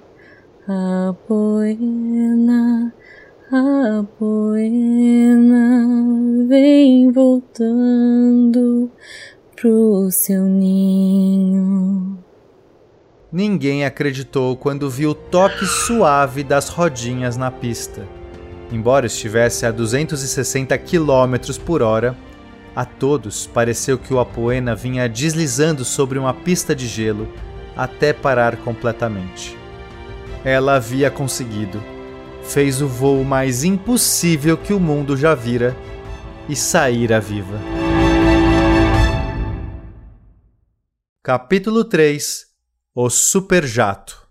a 0.68 1.16
poena, 1.28 2.94
a 3.52 4.06
poena, 4.20 5.88
vem 6.48 7.12
voltando 7.12 8.92
pro 9.56 10.12
seu 10.12 10.44
ninho. 10.44 12.20
Ninguém 13.32 13.86
acreditou 13.86 14.56
quando 14.56 14.88
viu 14.90 15.12
o 15.12 15.16
toque 15.16 15.66
suave 15.66 16.44
das 16.44 16.70
rodinhas 16.70 17.36
na 17.38 17.50
pista. 17.50 18.08
Embora 18.72 19.08
estivesse 19.08 19.66
a 19.66 19.72
260 19.72 20.78
km 20.78 21.58
por 21.66 21.82
hora, 21.82 22.16
a 22.80 22.86
todos 22.86 23.46
pareceu 23.46 23.98
que 23.98 24.14
o 24.14 24.22
Apoena 24.22 24.74
vinha 24.74 25.10
deslizando 25.10 25.84
sobre 25.84 26.18
uma 26.18 26.34
pista 26.34 26.74
de 26.74 26.88
gelo 26.88 27.28
até 27.76 28.14
parar 28.14 28.56
completamente. 28.56 29.58
Ela 30.46 30.76
havia 30.76 31.12
conseguido. 31.12 31.84
Fez 32.42 32.82
o 32.82 32.88
voo 32.88 33.26
mais 33.26 33.66
impossível 33.66 34.56
que 34.56 34.72
o 34.72 34.80
mundo 34.80 35.18
já 35.18 35.36
vira 35.36 35.76
e 36.48 36.56
saíra 36.56 37.20
viva. 37.20 37.60
Capítulo 41.22 41.84
3 41.84 42.46
O 42.96 43.10
Superjato 43.10 44.26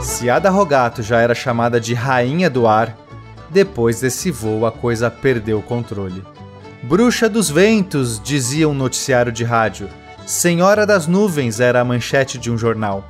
Se 0.00 0.30
Ada 0.30 0.50
Rogato 0.50 1.02
já 1.02 1.20
era 1.20 1.34
chamada 1.34 1.80
de 1.80 1.94
Rainha 1.94 2.48
do 2.48 2.68
Ar, 2.68 3.05
depois 3.50 4.00
desse 4.00 4.30
voo 4.30 4.66
a 4.66 4.72
coisa 4.72 5.10
perdeu 5.10 5.58
o 5.58 5.62
controle. 5.62 6.24
Bruxa 6.82 7.28
dos 7.28 7.50
Ventos, 7.50 8.20
dizia 8.22 8.68
um 8.68 8.74
noticiário 8.74 9.32
de 9.32 9.44
rádio. 9.44 9.88
Senhora 10.24 10.86
das 10.86 11.06
Nuvens 11.06 11.60
era 11.60 11.80
a 11.80 11.84
manchete 11.84 12.38
de 12.38 12.50
um 12.50 12.58
jornal. 12.58 13.04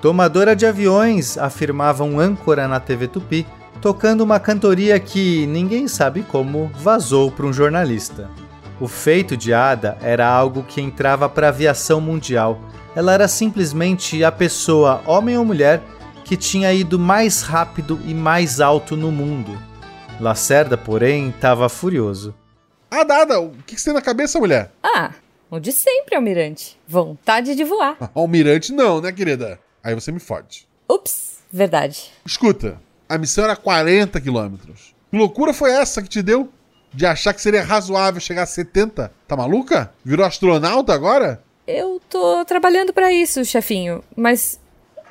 Tomadora 0.00 0.56
de 0.56 0.66
aviões, 0.66 1.38
afirmava 1.38 2.02
um 2.02 2.18
âncora 2.18 2.66
na 2.66 2.80
TV 2.80 3.06
Tupi, 3.08 3.46
tocando 3.80 4.22
uma 4.22 4.40
cantoria 4.40 4.98
que 4.98 5.46
ninguém 5.46 5.88
sabe 5.88 6.22
como 6.22 6.70
vazou 6.74 7.30
para 7.30 7.46
um 7.46 7.52
jornalista. 7.52 8.28
O 8.80 8.88
feito 8.88 9.36
de 9.36 9.54
Ada 9.54 9.96
era 10.02 10.26
algo 10.26 10.64
que 10.64 10.80
entrava 10.80 11.28
para 11.28 11.46
a 11.46 11.50
aviação 11.50 12.00
mundial. 12.00 12.60
Ela 12.96 13.12
era 13.12 13.28
simplesmente 13.28 14.24
a 14.24 14.32
pessoa, 14.32 15.00
homem 15.06 15.38
ou 15.38 15.44
mulher, 15.44 15.82
que 16.24 16.36
tinha 16.36 16.72
ido 16.72 16.98
mais 16.98 17.42
rápido 17.42 18.00
e 18.04 18.12
mais 18.12 18.60
alto 18.60 18.96
no 18.96 19.12
mundo. 19.12 19.56
Lacerda, 20.22 20.78
porém, 20.78 21.30
estava 21.30 21.68
furioso. 21.68 22.32
Ah, 22.88 23.02
Dada, 23.02 23.40
o 23.40 23.50
que, 23.66 23.74
que 23.74 23.80
você 23.80 23.86
tem 23.86 23.94
na 23.94 24.00
cabeça, 24.00 24.38
mulher? 24.38 24.70
Ah, 24.80 25.10
o 25.50 25.58
de 25.58 25.72
sempre, 25.72 26.14
Almirante. 26.14 26.78
Vontade 26.86 27.56
de 27.56 27.64
voar. 27.64 27.96
Almirante 28.14 28.72
não, 28.72 29.00
né, 29.00 29.10
querida? 29.10 29.58
Aí 29.82 29.96
você 29.96 30.12
me 30.12 30.20
fode. 30.20 30.68
Ups, 30.88 31.40
verdade. 31.50 32.12
Escuta, 32.24 32.80
a 33.08 33.18
missão 33.18 33.42
era 33.42 33.56
40 33.56 34.20
quilômetros. 34.20 34.94
Que 35.10 35.18
loucura 35.18 35.52
foi 35.52 35.72
essa 35.72 36.00
que 36.00 36.08
te 36.08 36.22
deu? 36.22 36.48
De 36.94 37.04
achar 37.04 37.34
que 37.34 37.42
seria 37.42 37.64
razoável 37.64 38.20
chegar 38.20 38.44
a 38.44 38.46
70? 38.46 39.12
Tá 39.26 39.36
maluca? 39.36 39.92
Virou 40.04 40.24
astronauta 40.24 40.94
agora? 40.94 41.42
Eu 41.66 42.00
tô 42.08 42.44
trabalhando 42.44 42.92
para 42.92 43.12
isso, 43.12 43.44
chefinho, 43.44 44.04
mas 44.14 44.60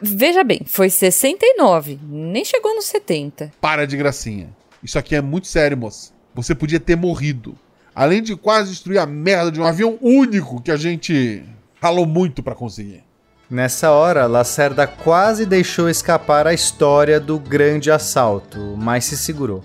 veja 0.01 0.41
bem, 0.41 0.61
foi 0.65 0.89
69, 0.89 1.99
nem 2.01 2.45
chegou 2.45 2.73
nos 2.75 2.85
70. 2.85 3.51
Para 3.59 3.85
de 3.85 3.97
gracinha. 3.97 4.60
Isso 4.83 4.97
aqui 4.97 5.15
é 5.15 5.21
muito 5.21 5.47
sério, 5.47 5.77
moça. 5.77 6.11
Você 6.33 6.55
podia 6.55 6.79
ter 6.79 6.95
morrido. 6.95 7.55
Além 7.93 8.21
de 8.21 8.35
quase 8.35 8.71
destruir 8.71 8.99
a 8.99 9.05
merda 9.05 9.51
de 9.51 9.59
um 9.59 9.65
avião 9.65 9.97
único 10.01 10.61
que 10.61 10.71
a 10.71 10.77
gente 10.77 11.43
ralou 11.81 12.05
muito 12.05 12.41
para 12.41 12.55
conseguir. 12.55 13.03
Nessa 13.49 13.91
hora, 13.91 14.27
Lacerda 14.27 14.87
quase 14.87 15.45
deixou 15.45 15.89
escapar 15.89 16.47
a 16.47 16.53
história 16.53 17.19
do 17.19 17.37
grande 17.37 17.91
assalto, 17.91 18.77
mas 18.77 19.03
se 19.03 19.17
segurou. 19.17 19.61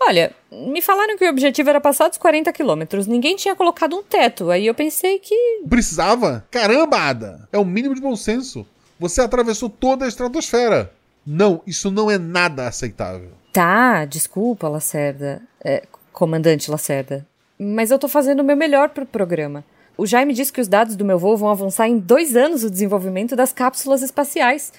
Olha, 0.00 0.32
me 0.50 0.82
falaram 0.82 1.16
que 1.16 1.24
o 1.24 1.30
objetivo 1.30 1.70
era 1.70 1.80
passar 1.80 2.08
dos 2.08 2.18
40 2.18 2.52
quilômetros. 2.52 3.06
Ninguém 3.06 3.36
tinha 3.36 3.54
colocado 3.54 3.94
um 3.94 4.02
teto. 4.02 4.50
Aí 4.50 4.66
eu 4.66 4.74
pensei 4.74 5.20
que. 5.20 5.62
Precisava? 5.68 6.44
Caramba, 6.50 6.98
Ada! 6.98 7.48
É 7.52 7.58
o 7.58 7.64
mínimo 7.64 7.94
de 7.94 8.00
bom 8.00 8.16
senso. 8.16 8.66
Você 8.98 9.20
atravessou 9.20 9.70
toda 9.70 10.04
a 10.04 10.08
estratosfera. 10.08 10.92
Não, 11.24 11.62
isso 11.66 11.90
não 11.90 12.10
é 12.10 12.18
nada 12.18 12.66
aceitável. 12.66 13.30
Tá, 13.52 14.04
desculpa, 14.04 14.68
Lacerda. 14.68 15.42
É, 15.62 15.82
comandante 16.12 16.70
Lacerda. 16.70 17.26
Mas 17.58 17.90
eu 17.90 17.98
tô 17.98 18.08
fazendo 18.08 18.40
o 18.40 18.44
meu 18.44 18.56
melhor 18.56 18.90
pro 18.90 19.04
programa. 19.04 19.64
O 19.98 20.06
Jaime 20.06 20.32
disse 20.32 20.52
que 20.52 20.60
os 20.60 20.68
dados 20.68 20.96
do 20.96 21.04
meu 21.04 21.18
voo 21.18 21.36
vão 21.36 21.50
avançar 21.50 21.88
em 21.88 21.98
dois 21.98 22.36
anos 22.36 22.64
o 22.64 22.70
desenvolvimento 22.70 23.36
das 23.36 23.52
cápsulas 23.52 24.02
espaciais. 24.02 24.72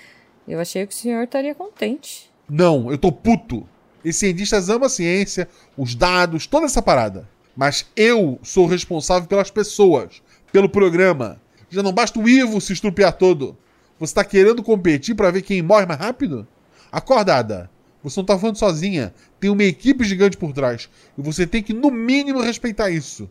Eu 0.47 0.59
achei 0.59 0.85
que 0.87 0.93
o 0.93 0.97
senhor 0.97 1.23
estaria 1.23 1.53
contente. 1.53 2.31
Não, 2.49 2.89
eu 2.89 2.97
tô 2.97 3.11
puto. 3.11 3.67
Os 4.03 4.15
cientistas 4.15 4.69
amam 4.69 4.87
a 4.87 4.89
ciência, 4.89 5.47
os 5.77 5.93
dados, 5.93 6.47
toda 6.47 6.65
essa 6.65 6.81
parada. 6.81 7.29
Mas 7.55 7.85
eu 7.95 8.39
sou 8.41 8.65
responsável 8.65 9.27
pelas 9.27 9.51
pessoas, 9.51 10.23
pelo 10.51 10.67
programa. 10.67 11.39
Já 11.69 11.83
não 11.83 11.93
basta 11.93 12.19
o 12.19 12.27
Ivo 12.27 12.59
se 12.59 12.73
estrupiar 12.73 13.13
todo. 13.13 13.55
Você 13.99 14.15
tá 14.15 14.23
querendo 14.23 14.63
competir 14.63 15.13
para 15.13 15.29
ver 15.29 15.43
quem 15.43 15.61
morre 15.61 15.85
mais 15.85 15.99
rápido? 15.99 16.47
Acordada. 16.91 17.69
Você 18.03 18.19
não 18.19 18.25
tá 18.25 18.37
falando 18.37 18.57
sozinha. 18.57 19.13
Tem 19.39 19.49
uma 19.49 19.63
equipe 19.63 20.03
gigante 20.03 20.37
por 20.37 20.53
trás. 20.53 20.89
E 21.17 21.21
você 21.21 21.45
tem 21.45 21.61
que, 21.61 21.73
no 21.73 21.91
mínimo, 21.91 22.41
respeitar 22.41 22.89
isso. 22.89 23.29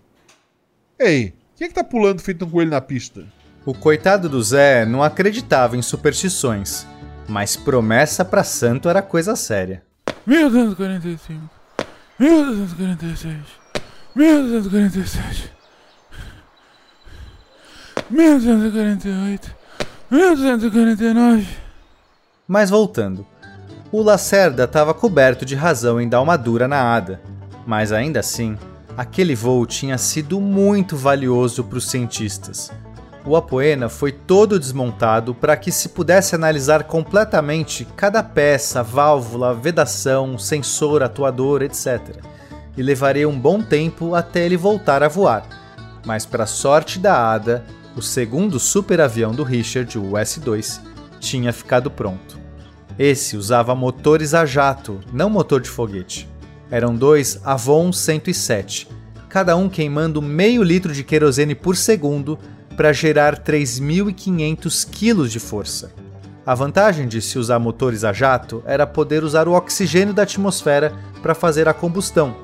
Ei, 0.99 1.35
quem 1.57 1.67
é 1.67 1.69
que 1.69 1.75
tá 1.75 1.85
pulando 1.85 2.21
feito 2.21 2.45
um 2.45 2.51
coelho 2.51 2.71
na 2.71 2.81
pista? 2.81 3.25
O 3.65 3.75
coitado 3.75 4.29
do 4.29 4.43
Zé 4.43 4.87
não 4.87 5.03
acreditava 5.03 5.77
em 5.77 5.83
superstições, 5.83 6.87
mas 7.29 7.57
promessa 7.57 8.25
para 8.25 8.43
santo 8.43 8.89
era 8.89 9.03
coisa 9.03 9.37
séria. 9.37 9.83
1245, 10.27 11.51
1246, 12.19 13.39
1247, 14.15 15.53
1248, 18.11 19.57
1249. 20.11 21.47
Mas 22.49 22.71
voltando, 22.71 23.27
o 23.93 24.03
Lacerda 24.03 24.65
estava 24.65 24.95
coberto 24.95 25.45
de 25.45 25.57
razão 25.57 26.01
em 26.01 26.09
dar 26.09 26.21
uma 26.21 26.37
dura 26.37 26.69
na 26.69 26.95
Ada, 26.95 27.21
mas 27.67 27.91
ainda 27.91 28.21
assim, 28.21 28.57
aquele 28.97 29.35
voo 29.35 29.67
tinha 29.67 29.99
sido 29.99 30.41
muito 30.41 30.97
valioso 30.97 31.65
para 31.65 31.79
os 31.79 31.91
cientistas. 31.91 32.71
O 33.27 33.37
Apoena 33.37 33.89
foi 33.89 34.13
todo 34.13 34.59
desmontado 34.59 35.35
para 35.35 35.57
que 35.57 35.73
se 35.73 35.91
pudesse 35.91 36.35
analisar 36.35 36.85
completamente 36.85 37.85
cada 37.97 38.23
peça, 38.23 38.83
válvula, 38.83 39.53
vedação, 39.53 40.39
sensor, 40.39 41.03
atuador, 41.03 41.61
etc. 41.61 42.01
E 42.77 42.83
levaria 42.83 43.29
um 43.29 43.39
bom 43.39 43.61
tempo 43.61 44.15
até 44.15 44.47
ele 44.47 44.57
voltar 44.57 45.03
a 45.03 45.09
voar. 45.09 45.45
Mas, 46.07 46.25
para 46.25 46.47
sorte 46.47 46.99
da 46.99 47.31
Ada, 47.31 47.63
o 47.95 48.01
segundo 48.01 48.59
superavião 48.59 49.33
do 49.33 49.43
Richard, 49.43 49.99
o 49.99 50.17
S-2, 50.17 50.81
tinha 51.19 51.53
ficado 51.53 51.91
pronto. 51.91 52.40
Esse 53.03 53.35
usava 53.35 53.75
motores 53.75 54.35
a 54.35 54.45
jato, 54.45 55.01
não 55.11 55.31
motor 55.31 55.63
de 55.63 55.71
foguete. 55.71 56.29
Eram 56.71 56.95
dois 56.95 57.41
Avon 57.43 57.91
107, 57.91 58.87
cada 59.27 59.57
um 59.57 59.71
queimando 59.71 60.21
meio 60.21 60.63
litro 60.63 60.93
de 60.93 61.03
querosene 61.03 61.55
por 61.55 61.77
segundo 61.77 62.39
para 62.77 62.93
gerar 62.93 63.43
3.500 63.43 64.87
kg 64.91 65.27
de 65.27 65.41
força. 65.41 65.95
A 66.45 66.55
vantagem 66.55 67.09
de 67.09 67.23
se 67.23 67.39
usar 67.39 67.59
motores 67.59 68.05
a 68.05 68.13
jato 68.13 68.63
era 68.67 68.87
poder 68.87 69.25
usar 69.25 69.49
o 69.49 69.55
oxigênio 69.55 70.13
da 70.13 70.25
atmosfera 70.25 70.93
para 71.23 71.35
fazer 71.35 71.71
a 71.71 71.73
combustão, 71.73 72.37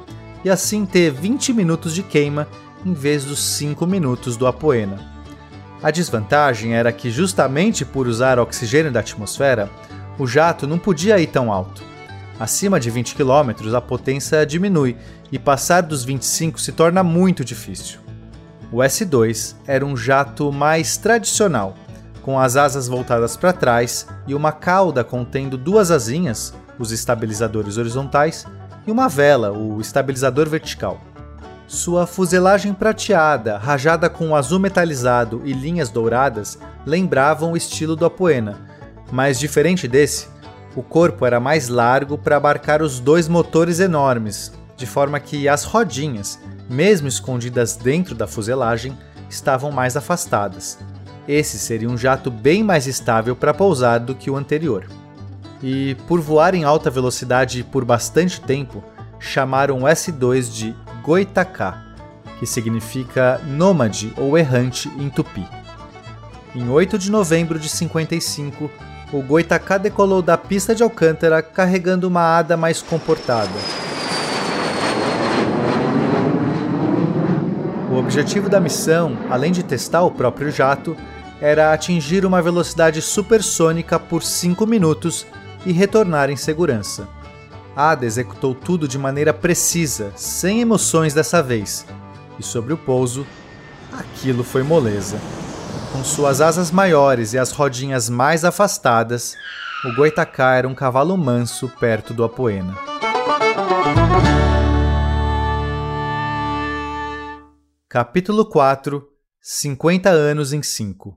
e 0.43 0.49
assim 0.49 0.87
ter 0.87 1.13
20 1.13 1.53
minutos 1.53 1.95
de 1.95 2.03
queima 2.03 2.49
em 2.83 2.95
vez 2.95 3.27
dos 3.27 3.41
5 3.41 3.87
minutos 3.87 4.39
do 4.39 4.47
Apoena. 4.47 4.97
A 5.83 5.91
desvantagem 5.91 6.73
era 6.73 6.91
que, 6.93 7.11
justamente 7.11 7.85
por 7.85 8.07
usar 8.07 8.39
oxigênio 8.39 8.91
da 8.91 9.01
atmosfera, 9.01 9.71
o 10.19 10.27
jato 10.27 10.67
não 10.67 10.79
podia 10.79 11.19
ir 11.19 11.27
tão 11.27 11.53
alto. 11.53 11.83
Acima 12.39 12.79
de 12.79 12.91
20 12.91 13.15
km, 13.15 13.75
a 13.75 13.81
potência 13.81 14.45
diminui 14.45 14.97
e 15.33 15.39
passar 15.39 15.83
dos 15.83 16.05
25 16.05 16.61
se 16.61 16.73
torna 16.73 17.03
muito 17.03 17.45
difícil. 17.45 18.01
O 18.71 18.79
S2 18.79 19.55
era 19.67 19.87
um 19.87 19.97
jato 19.97 20.53
mais 20.53 20.97
tradicional, 20.97 21.75
com 22.23 22.39
as 22.39 22.57
asas 22.57 22.89
voltadas 22.89 23.37
para 23.37 23.53
trás 23.53 24.07
e 24.27 24.35
uma 24.35 24.53
cauda 24.53 25.05
contendo 25.05 25.57
duas 25.57 25.91
asinhas, 25.91 26.53
os 26.79 26.93
estabilizadores 26.93 27.79
horizontais, 27.79 28.45
e 28.87 28.91
uma 28.91 29.09
vela, 29.09 29.53
o 29.53 29.81
estabilizador 29.81 30.49
vertical. 30.49 31.01
Sua 31.67 32.07
fuselagem 32.07 32.73
prateada, 32.73 33.59
rajada 33.59 34.09
com 34.09 34.37
azul 34.37 34.61
metalizado 34.61 35.43
e 35.45 35.53
linhas 35.53 35.89
douradas, 35.89 36.59
lembravam 36.85 37.53
o 37.53 37.57
estilo 37.57 37.97
do 37.97 38.05
Apoena, 38.05 38.76
mas 39.11 39.39
diferente 39.39 39.87
desse, 39.87 40.29
o 40.75 40.83
corpo 40.83 41.25
era 41.25 41.41
mais 41.41 41.69
largo 41.69 42.19
para 42.19 42.37
abarcar 42.37 42.83
os 42.83 43.01
dois 43.01 43.29
motores 43.29 43.81
enormes, 43.81 44.53
de 44.77 44.87
forma 44.87 45.19
que 45.19 45.49
as 45.49 45.65
rodinhas, 45.65 46.39
mesmo 46.69 47.09
escondidas 47.09 47.77
dentro 47.77 48.15
da 48.15 48.27
fuselagem, 48.27 48.97
estavam 49.31 49.73
mais 49.73 49.97
afastadas. 49.97 50.79
Esse 51.27 51.59
seria 51.59 51.89
um 51.89 51.97
jato 51.97 52.31
bem 52.31 52.63
mais 52.63 52.87
estável 52.87 53.35
para 53.35 53.55
pousar 53.55 53.99
do 53.99 54.15
que 54.15 54.31
o 54.31 54.37
anterior. 54.37 54.87
E 55.63 55.97
por 56.07 56.21
voar 56.21 56.55
em 56.55 56.65
alta 56.65 56.91
velocidade 56.91 57.65
por 57.65 57.85
bastante 57.85 58.41
tempo, 58.41 58.85
chamaram 59.19 59.79
o 59.79 59.87
S2 59.87 60.53
de 60.53 60.77
Goitacá, 61.03 61.87
que 62.39 62.47
significa 62.47 63.41
nômade 63.47 64.13
ou 64.17 64.37
errante 64.37 64.89
em 64.99 65.09
tupi. 65.09 65.47
Em 66.55 66.69
8 66.69 66.99
de 66.99 67.11
novembro 67.11 67.59
de 67.59 67.69
55, 67.69 68.71
o 69.13 69.23
Goitacá 69.23 69.79
decolou 69.79 70.21
da 70.21 70.37
pista 70.37 70.75
de 70.75 70.83
Alcântara 70.83 71.41
carregando 71.41 72.09
uma 72.09 72.39
ada 72.39 72.57
mais 72.57 72.83
comportada. 72.83 73.53
O 77.91 77.97
objetivo 77.97 78.49
da 78.49 78.61
missão, 78.61 79.17
além 79.31 79.53
de 79.53 79.63
testar 79.63 80.03
o 80.03 80.11
próprio 80.11 80.51
jato, 80.51 80.97
era 81.41 81.73
atingir 81.73 82.27
uma 82.27 82.43
velocidade 82.43 83.01
supersônica 83.01 83.99
por 83.99 84.23
5 84.23 84.67
minutos 84.67 85.27
e 85.65 85.73
retornar 85.73 86.29
em 86.29 86.37
segurança. 86.37 87.09
Ada 87.77 88.07
executou 88.07 88.55
tudo 88.55 88.89
de 88.89 88.99
maneira 88.99 89.33
precisa, 89.33 90.13
sem 90.17 90.61
emoções 90.61 91.15
dessa 91.15 91.43
vez, 91.43 91.87
e 92.39 92.43
sobre 92.43 92.73
o 92.73 92.77
pouso, 92.77 93.27
aquilo 93.93 94.43
foi 94.43 94.63
moleza. 94.63 95.19
Com 95.97 96.05
suas 96.05 96.43
asas 96.43 96.71
maiores 96.71 97.33
e 97.33 97.39
as 97.39 97.53
rodinhas 97.53 98.11
mais 98.11 98.45
afastadas, 98.45 99.35
o 99.83 99.95
Goitacá 99.95 100.55
era 100.55 100.69
um 100.69 100.75
cavalo 100.75 101.17
manso 101.17 101.71
perto 101.81 102.13
do 102.13 102.23
Apoena. 102.23 102.77
Capítulo 107.89 108.45
4 108.45 109.03
50 109.41 110.11
anos 110.11 110.53
em 110.53 110.63
5 110.63 111.17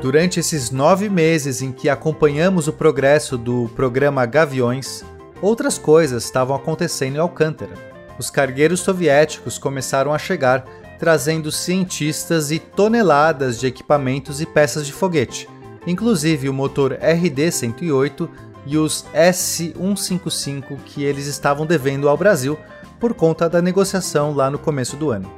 Durante 0.00 0.40
esses 0.40 0.70
nove 0.70 1.10
meses 1.10 1.60
em 1.60 1.70
que 1.70 1.90
acompanhamos 1.90 2.66
o 2.66 2.72
progresso 2.72 3.36
do 3.36 3.70
programa 3.76 4.24
Gaviões, 4.24 5.04
outras 5.42 5.76
coisas 5.76 6.24
estavam 6.24 6.56
acontecendo 6.56 7.16
em 7.16 7.20
Alcântara. 7.20 7.74
Os 8.18 8.30
cargueiros 8.30 8.80
soviéticos 8.80 9.58
começaram 9.58 10.14
a 10.14 10.18
chegar, 10.18 10.64
trazendo 10.98 11.52
cientistas 11.52 12.50
e 12.50 12.58
toneladas 12.58 13.58
de 13.58 13.66
equipamentos 13.66 14.40
e 14.40 14.46
peças 14.46 14.86
de 14.86 14.92
foguete, 14.92 15.48
inclusive 15.86 16.48
o 16.48 16.54
motor 16.54 16.92
RD-108 16.94 18.28
e 18.66 18.76
os 18.76 19.06
S-155 19.12 20.76
que 20.84 21.04
eles 21.04 21.26
estavam 21.26 21.64
devendo 21.64 22.08
ao 22.08 22.16
Brasil 22.16 22.58
por 22.98 23.14
conta 23.14 23.48
da 23.48 23.62
negociação 23.62 24.34
lá 24.34 24.50
no 24.50 24.58
começo 24.58 24.96
do 24.96 25.10
ano. 25.10 25.30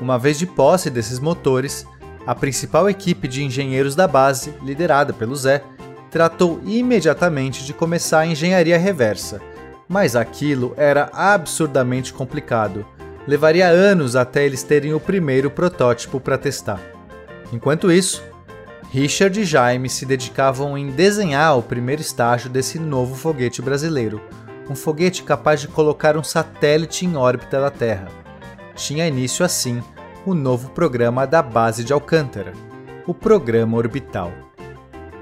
Uma 0.00 0.18
vez 0.18 0.38
de 0.38 0.46
posse 0.46 0.88
desses 0.88 1.18
motores, 1.18 1.86
a 2.26 2.34
principal 2.34 2.88
equipe 2.88 3.26
de 3.26 3.42
engenheiros 3.42 3.94
da 3.94 4.06
base, 4.06 4.54
liderada 4.62 5.12
pelo 5.12 5.34
Zé, 5.34 5.62
tratou 6.10 6.60
imediatamente 6.64 7.64
de 7.64 7.72
começar 7.72 8.20
a 8.20 8.26
engenharia 8.26 8.78
reversa, 8.78 9.40
mas 9.88 10.14
aquilo 10.14 10.72
era 10.76 11.10
absurdamente 11.12 12.12
complicado. 12.12 12.86
Levaria 13.26 13.68
anos 13.68 14.16
até 14.16 14.44
eles 14.44 14.62
terem 14.62 14.94
o 14.94 15.00
primeiro 15.00 15.50
protótipo 15.50 16.18
para 16.18 16.38
testar. 16.38 16.80
Enquanto 17.52 17.92
isso, 17.92 18.22
Richard 18.90 19.40
e 19.40 19.44
Jaime 19.44 19.88
se 19.88 20.06
dedicavam 20.06 20.76
em 20.76 20.90
desenhar 20.90 21.56
o 21.56 21.62
primeiro 21.62 22.02
estágio 22.02 22.50
desse 22.50 22.78
novo 22.78 23.14
foguete 23.14 23.62
brasileiro, 23.62 24.20
um 24.68 24.74
foguete 24.74 25.22
capaz 25.22 25.60
de 25.60 25.68
colocar 25.68 26.16
um 26.16 26.24
satélite 26.24 27.04
em 27.04 27.16
órbita 27.16 27.60
da 27.60 27.70
Terra. 27.70 28.08
Tinha 28.74 29.06
início 29.06 29.44
assim 29.44 29.82
o 30.24 30.34
novo 30.34 30.70
programa 30.70 31.26
da 31.26 31.42
base 31.42 31.84
de 31.84 31.92
Alcântara, 31.92 32.52
o 33.06 33.14
Programa 33.14 33.76
Orbital. 33.76 34.32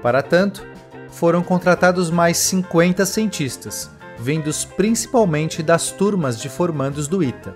Para 0.01 0.21
tanto, 0.21 0.65
foram 1.09 1.43
contratados 1.43 2.09
mais 2.09 2.37
50 2.37 3.05
cientistas, 3.05 3.89
vindos 4.17 4.65
principalmente 4.65 5.61
das 5.61 5.91
turmas 5.91 6.39
de 6.39 6.49
formandos 6.49 7.07
do 7.07 7.23
ITA. 7.23 7.55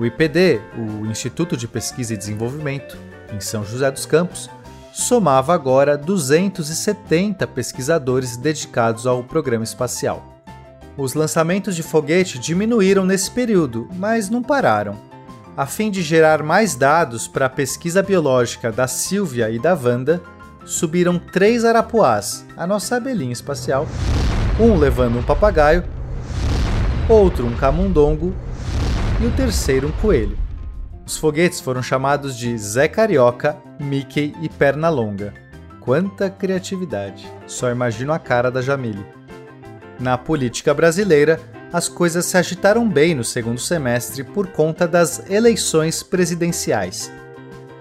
O 0.00 0.06
IPD, 0.06 0.62
o 0.78 1.04
Instituto 1.04 1.58
de 1.58 1.68
Pesquisa 1.68 2.14
e 2.14 2.16
Desenvolvimento, 2.16 2.96
em 3.34 3.38
São 3.38 3.62
José 3.62 3.90
dos 3.90 4.06
Campos, 4.06 4.48
somava 4.94 5.52
agora 5.52 5.94
270 5.94 7.46
pesquisadores 7.48 8.34
dedicados 8.38 9.06
ao 9.06 9.22
programa 9.22 9.62
espacial. 9.62 10.40
Os 10.96 11.12
lançamentos 11.12 11.76
de 11.76 11.82
foguete 11.82 12.38
diminuíram 12.38 13.04
nesse 13.04 13.30
período, 13.30 13.90
mas 13.92 14.30
não 14.30 14.42
pararam 14.42 14.96
a 15.54 15.66
fim 15.66 15.90
de 15.90 16.00
gerar 16.00 16.42
mais 16.42 16.74
dados 16.74 17.28
para 17.28 17.44
a 17.44 17.50
pesquisa 17.50 18.02
biológica 18.02 18.72
da 18.72 18.88
Silvia 18.88 19.50
e 19.50 19.58
da 19.58 19.74
Wanda, 19.74 20.22
subiram 20.64 21.18
três 21.18 21.62
arapuás, 21.62 22.46
a 22.56 22.66
nossa 22.66 22.96
abelhinha 22.96 23.34
espacial, 23.34 23.86
um 24.58 24.78
levando 24.78 25.18
um 25.18 25.22
papagaio, 25.22 25.84
outro 27.06 27.46
um 27.46 27.54
camundongo 27.54 28.34
e 29.20 29.26
o 29.26 29.30
terceiro 29.32 29.88
um 29.88 29.92
coelho. 29.92 30.38
Os 31.06 31.18
foguetes 31.18 31.60
foram 31.60 31.82
chamados 31.82 32.34
de 32.34 32.56
Zé 32.56 32.88
Carioca, 32.88 33.56
Mickey 33.78 34.34
e 34.40 34.48
Pernalonga. 34.48 35.34
Quanta 35.78 36.30
criatividade! 36.30 37.30
Só 37.46 37.70
imagino 37.70 38.14
a 38.14 38.18
cara 38.18 38.50
da 38.50 38.62
Jamile. 38.62 39.04
Na 39.98 40.16
política 40.16 40.72
brasileira, 40.72 41.38
as 41.70 41.86
coisas 41.86 42.24
se 42.24 42.38
agitaram 42.38 42.88
bem 42.88 43.14
no 43.14 43.22
segundo 43.22 43.60
semestre 43.60 44.24
por 44.24 44.46
conta 44.46 44.88
das 44.88 45.28
eleições 45.30 46.02
presidenciais. 46.02 47.12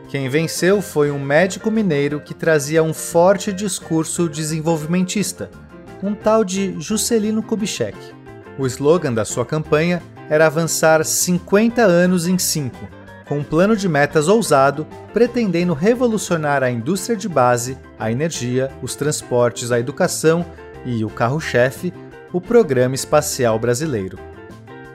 Quem 0.09 0.27
venceu 0.27 0.81
foi 0.81 1.09
um 1.09 1.19
médico 1.19 1.71
mineiro 1.71 2.19
que 2.19 2.33
trazia 2.33 2.83
um 2.83 2.93
forte 2.93 3.53
discurso 3.53 4.27
desenvolvimentista, 4.27 5.49
um 6.03 6.13
tal 6.13 6.43
de 6.43 6.75
Juscelino 6.81 7.41
Kubitschek. 7.41 7.97
O 8.57 8.65
slogan 8.67 9.13
da 9.13 9.23
sua 9.23 9.45
campanha 9.45 10.01
era 10.29 10.45
avançar 10.45 11.03
50 11.03 11.81
anos 11.81 12.27
em 12.27 12.37
5, 12.37 12.77
com 13.27 13.39
um 13.39 13.43
plano 13.43 13.75
de 13.75 13.89
metas 13.89 14.27
ousado, 14.27 14.85
pretendendo 15.13 15.73
revolucionar 15.73 16.63
a 16.63 16.69
indústria 16.69 17.17
de 17.17 17.27
base, 17.27 17.77
a 17.97 18.11
energia, 18.11 18.71
os 18.81 18.95
transportes, 18.95 19.71
a 19.71 19.79
educação 19.79 20.45
e 20.85 21.03
o 21.03 21.09
carro-chefe 21.09 21.93
o 22.31 22.39
Programa 22.39 22.95
Espacial 22.95 23.57
Brasileiro. 23.57 24.19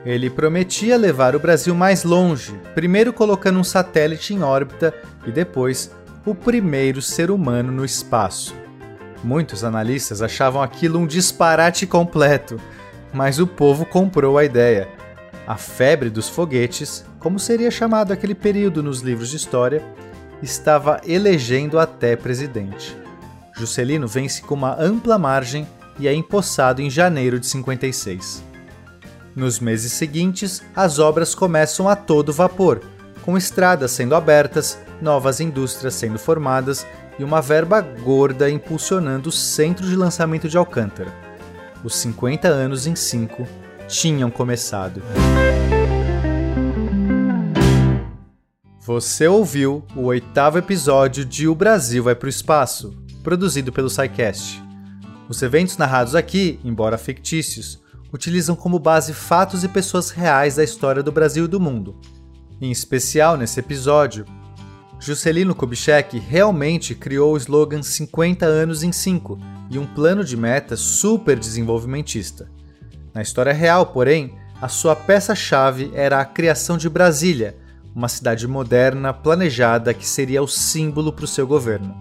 Ele 0.05 0.29
prometia 0.29 0.97
levar 0.97 1.35
o 1.35 1.39
Brasil 1.39 1.73
mais 1.73 2.03
longe, 2.03 2.53
primeiro 2.73 3.11
colocando 3.11 3.59
um 3.59 3.63
satélite 3.63 4.33
em 4.33 4.43
órbita 4.43 4.93
e 5.25 5.31
depois 5.31 5.91
o 6.25 6.33
primeiro 6.33 7.01
ser 7.01 7.31
humano 7.31 7.71
no 7.71 7.83
espaço. 7.83 8.55
Muitos 9.23 9.63
analistas 9.63 10.21
achavam 10.21 10.61
aquilo 10.61 10.99
um 10.99 11.07
disparate 11.07 11.87
completo, 11.87 12.59
mas 13.11 13.39
o 13.39 13.47
povo 13.47 13.85
comprou 13.85 14.37
a 14.37 14.45
ideia. 14.45 14.87
A 15.47 15.57
febre 15.57 16.09
dos 16.09 16.27
foguetes, 16.27 17.05
como 17.19 17.37
seria 17.39 17.69
chamado 17.69 18.11
aquele 18.11 18.33
período 18.33 18.81
nos 18.81 19.01
livros 19.01 19.29
de 19.29 19.37
história, 19.37 19.83
estava 20.41 20.99
elegendo 21.05 21.77
até 21.77 22.15
presidente. 22.15 22.97
Juscelino 23.55 24.07
vence 24.07 24.41
com 24.41 24.55
uma 24.55 24.75
ampla 24.81 25.19
margem 25.19 25.67
e 25.99 26.07
é 26.07 26.13
empossado 26.13 26.81
em 26.81 26.89
janeiro 26.89 27.39
de 27.39 27.45
56. 27.45 28.43
Nos 29.35 29.59
meses 29.59 29.91
seguintes, 29.93 30.63
as 30.75 30.97
obras 30.97 31.35
começam 31.35 31.87
a 31.87 31.95
todo 31.95 32.33
vapor, 32.33 32.81
com 33.21 33.37
estradas 33.37 33.91
sendo 33.91 34.15
abertas, 34.15 34.79
novas 35.01 35.39
indústrias 35.39 35.93
sendo 35.93 36.17
formadas 36.17 36.87
e 37.19 37.23
uma 37.23 37.41
verba 37.41 37.81
gorda 37.81 38.49
impulsionando 38.49 39.29
o 39.29 39.31
centro 39.31 39.85
de 39.85 39.95
lançamento 39.95 40.49
de 40.49 40.57
Alcântara. 40.57 41.13
Os 41.83 41.95
50 41.97 42.47
anos 42.47 42.87
em 42.87 42.95
5 42.95 43.64
tinham 43.87 44.29
começado. 44.29 45.01
Você 48.81 49.27
ouviu 49.27 49.83
o 49.95 50.03
oitavo 50.03 50.57
episódio 50.57 51.25
de 51.25 51.47
O 51.47 51.55
Brasil 51.55 52.03
vai 52.03 52.15
para 52.15 52.27
o 52.27 52.29
Espaço, 52.29 52.95
produzido 53.23 53.71
pelo 53.71 53.89
SciCast. 53.89 54.63
Os 55.27 55.41
eventos 55.41 55.77
narrados 55.77 56.13
aqui, 56.13 56.59
embora 56.63 56.97
fictícios, 56.97 57.81
utilizam 58.13 58.55
como 58.55 58.77
base 58.77 59.11
fatos 59.11 59.63
e 59.63 59.67
pessoas 59.67 60.11
reais 60.11 60.55
da 60.55 60.63
história 60.63 61.01
do 61.01 61.11
Brasil 61.11 61.45
e 61.45 61.47
do 61.47 61.59
mundo. 61.59 61.99
Em 62.61 62.71
especial 62.71 63.35
nesse 63.35 63.59
episódio, 63.59 64.25
Juscelino 64.99 65.55
Kubitschek 65.55 66.19
realmente 66.19 66.95
criou 66.95 67.33
o 67.33 67.37
slogan 67.37 67.81
50 67.81 68.45
anos 68.45 68.83
em 68.83 68.91
5 68.91 69.37
e 69.69 69.77
um 69.77 69.85
plano 69.85 70.23
de 70.23 70.37
metas 70.37 70.79
super 70.79 71.37
desenvolvimentista. 71.37 72.49
Na 73.15 73.21
história 73.21 73.53
real, 73.53 73.85
porém, 73.85 74.35
a 74.61 74.67
sua 74.67 74.93
peça-chave 74.93 75.89
era 75.93 76.19
a 76.19 76.25
criação 76.25 76.77
de 76.77 76.89
Brasília, 76.89 77.55
uma 77.95 78.09
cidade 78.09 78.45
moderna 78.45 79.13
planejada 79.13 79.93
que 79.93 80.05
seria 80.05 80.43
o 80.43 80.47
símbolo 80.49 81.13
para 81.13 81.23
o 81.23 81.27
seu 81.27 81.47
governo. 81.47 81.95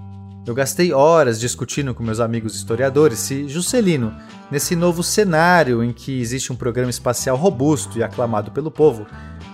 Eu 0.44 0.53
gastei 0.57 0.92
horas 0.92 1.38
discutindo 1.38 1.94
com 1.94 2.03
meus 2.03 2.18
amigos 2.18 2.57
historiadores 2.57 3.20
se 3.20 3.48
Juscelino, 3.48 4.12
nesse 4.50 4.74
novo 4.74 5.05
cenário 5.05 5.85
em 5.85 5.92
que 5.92 6.20
existe 6.20 6.53
um 6.53 6.57
programa 6.57 6.90
espacial 6.90 7.37
robusto 7.37 7.96
e 7.96 8.03
aclamado 8.03 8.50
pelo 8.50 8.70
povo, 8.70 9.07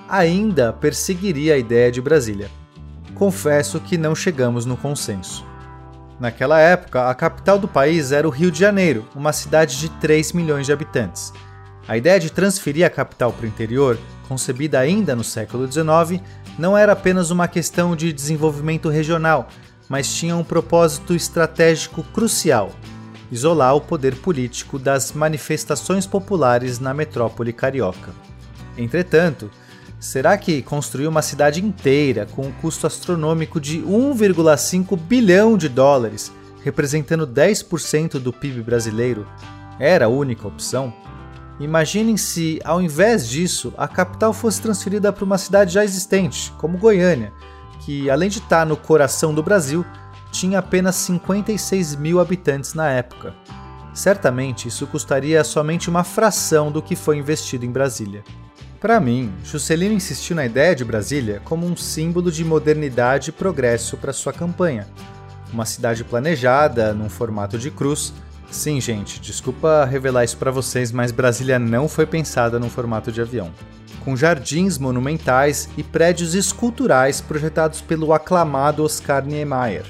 ainda 0.09 0.73
perseguiria 0.73 1.55
a 1.57 1.59
ideia 1.59 1.93
de 1.93 2.01
Brasília. 2.01 2.51
Confesso 3.15 3.79
que 3.81 3.99
não 3.99 4.15
chegamos 4.15 4.65
no 4.65 4.79
consenso. 4.79 5.45
Naquela 6.19 6.59
época, 6.59 7.11
a 7.11 7.15
capital 7.15 7.59
do 7.59 7.69
país 7.69 8.13
era 8.13 8.27
o 8.27 8.31
Rio 8.31 8.51
de 8.51 8.59
Janeiro, 8.59 9.07
uma 9.15 9.33
cidade 9.33 9.79
de 9.79 9.91
3 9.91 10.33
milhões 10.33 10.65
de 10.65 10.73
habitantes. 10.73 11.35
A 11.91 11.97
ideia 11.97 12.21
de 12.21 12.31
transferir 12.31 12.87
a 12.87 12.89
capital 12.89 13.33
para 13.33 13.45
o 13.45 13.49
interior, 13.49 13.99
concebida 14.29 14.79
ainda 14.79 15.17
no 15.17 15.25
século 15.25 15.67
XIX, 15.67 16.23
não 16.57 16.79
era 16.79 16.93
apenas 16.93 17.33
uma 17.33 17.49
questão 17.49 17.97
de 17.97 18.13
desenvolvimento 18.13 18.89
regional, 18.89 19.49
mas 19.89 20.15
tinha 20.15 20.37
um 20.37 20.45
propósito 20.45 21.17
estratégico 21.17 22.05
crucial: 22.05 22.71
isolar 23.29 23.75
o 23.75 23.81
poder 23.81 24.15
político 24.15 24.79
das 24.79 25.11
manifestações 25.11 26.07
populares 26.07 26.79
na 26.79 26.95
metrópole 26.95 27.53
carioca. 27.53 28.13
Entretanto, 28.79 29.51
será 29.99 30.39
que 30.39 30.63
construir 30.63 31.09
uma 31.09 31.23
cidade 31.23 31.61
inteira 31.61 32.25
com 32.25 32.47
um 32.47 32.53
custo 32.53 32.87
astronômico 32.87 33.61
de 33.61 33.81
1,5 33.81 34.97
bilhão 34.97 35.59
de 35.59 35.69
dólares, 35.69 36.31
representando 36.63 37.27
10% 37.27 38.21
do 38.21 38.33
PIB 38.33 38.63
brasileiro, 38.63 39.27
era 39.81 40.05
a 40.05 40.09
única 40.09 40.47
opção? 40.47 40.95
Imaginem 41.61 42.17
se, 42.17 42.59
ao 42.65 42.81
invés 42.81 43.29
disso, 43.29 43.75
a 43.77 43.87
capital 43.87 44.33
fosse 44.33 44.63
transferida 44.63 45.13
para 45.13 45.25
uma 45.25 45.37
cidade 45.37 45.75
já 45.75 45.85
existente, 45.85 46.51
como 46.57 46.79
Goiânia, 46.79 47.35
que, 47.81 48.09
além 48.09 48.31
de 48.31 48.39
estar 48.39 48.65
no 48.65 48.79
coração 48.79 49.35
do 49.35 49.43
Brasil, 49.43 49.85
tinha 50.33 50.59
apenas 50.59 50.97
56 50.97 51.97
mil 51.97 52.19
habitantes 52.19 52.73
na 52.73 52.91
época. 52.91 53.35
Certamente 53.93 54.69
isso 54.69 54.87
custaria 54.87 55.45
somente 55.45 55.91
uma 55.91 56.03
fração 56.03 56.73
do 56.73 56.81
que 56.81 56.97
foi 56.97 57.19
investido 57.19 57.67
em 57.67 57.71
Brasília. 57.71 58.25
Para 58.81 58.99
mim, 58.99 59.31
Juscelino 59.45 59.93
insistiu 59.93 60.35
na 60.35 60.47
ideia 60.47 60.75
de 60.75 60.87
Brasília 60.87 61.43
como 61.45 61.67
um 61.67 61.77
símbolo 61.77 62.33
de 62.33 62.43
modernidade 62.43 63.29
e 63.29 63.33
progresso 63.33 63.99
para 63.99 64.15
sua 64.15 64.33
campanha. 64.33 64.89
Uma 65.53 65.67
cidade 65.67 66.05
planejada, 66.05 66.95
num 66.95 67.11
formato 67.11 67.59
de 67.59 67.71
cruz. 67.71 68.15
Sim, 68.51 68.81
gente, 68.81 69.21
desculpa 69.21 69.85
revelar 69.85 70.25
isso 70.25 70.37
para 70.37 70.51
vocês, 70.51 70.91
mas 70.91 71.13
Brasília 71.13 71.59
não 71.59 71.89
foi 71.89 72.05
pensada 72.05 72.59
num 72.59 72.69
formato 72.69 73.13
de 73.13 73.21
avião. 73.21 73.53
Com 74.05 74.17
jardins 74.17 74.77
monumentais 74.77 75.69
e 75.77 75.83
prédios 75.83 76.35
esculturais 76.35 77.21
projetados 77.21 77.81
pelo 77.81 78.13
aclamado 78.13 78.83
Oscar 78.83 79.25
Niemeyer. 79.25 79.85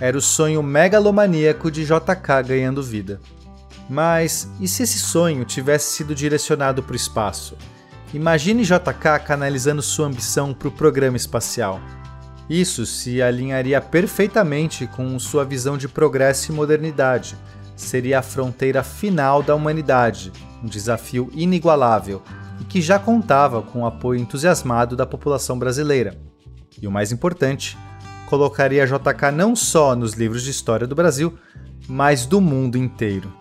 Era 0.00 0.16
o 0.16 0.20
sonho 0.20 0.62
megalomaníaco 0.62 1.70
de 1.70 1.84
JK 1.84 2.42
ganhando 2.46 2.82
vida. 2.82 3.20
Mas 3.88 4.48
e 4.60 4.68
se 4.68 4.82
esse 4.82 4.98
sonho 4.98 5.44
tivesse 5.44 5.92
sido 5.92 6.14
direcionado 6.14 6.82
para 6.82 6.92
o 6.92 6.96
espaço? 6.96 7.56
Imagine 8.12 8.62
JK 8.62 9.18
canalizando 9.26 9.82
sua 9.82 10.06
ambição 10.06 10.54
para 10.54 10.68
o 10.68 10.72
programa 10.72 11.16
espacial. 11.16 11.80
Isso 12.48 12.86
se 12.86 13.20
alinharia 13.20 13.80
perfeitamente 13.80 14.86
com 14.86 15.18
sua 15.18 15.44
visão 15.44 15.76
de 15.76 15.88
progresso 15.88 16.52
e 16.52 16.54
modernidade. 16.54 17.36
Seria 17.76 18.20
a 18.20 18.22
fronteira 18.22 18.82
final 18.82 19.42
da 19.42 19.54
humanidade, 19.54 20.32
um 20.62 20.66
desafio 20.66 21.30
inigualável 21.32 22.22
e 22.60 22.64
que 22.64 22.80
já 22.80 22.98
contava 22.98 23.62
com 23.62 23.82
o 23.82 23.86
apoio 23.86 24.20
entusiasmado 24.20 24.96
da 24.96 25.04
população 25.04 25.58
brasileira. 25.58 26.16
E 26.80 26.86
o 26.86 26.90
mais 26.90 27.12
importante, 27.12 27.76
colocaria 28.26 28.86
JK 28.86 29.30
não 29.32 29.54
só 29.54 29.94
nos 29.94 30.14
livros 30.14 30.42
de 30.42 30.50
história 30.50 30.86
do 30.86 30.94
Brasil, 30.94 31.38
mas 31.88 32.26
do 32.26 32.40
mundo 32.40 32.76
inteiro. 32.76 33.32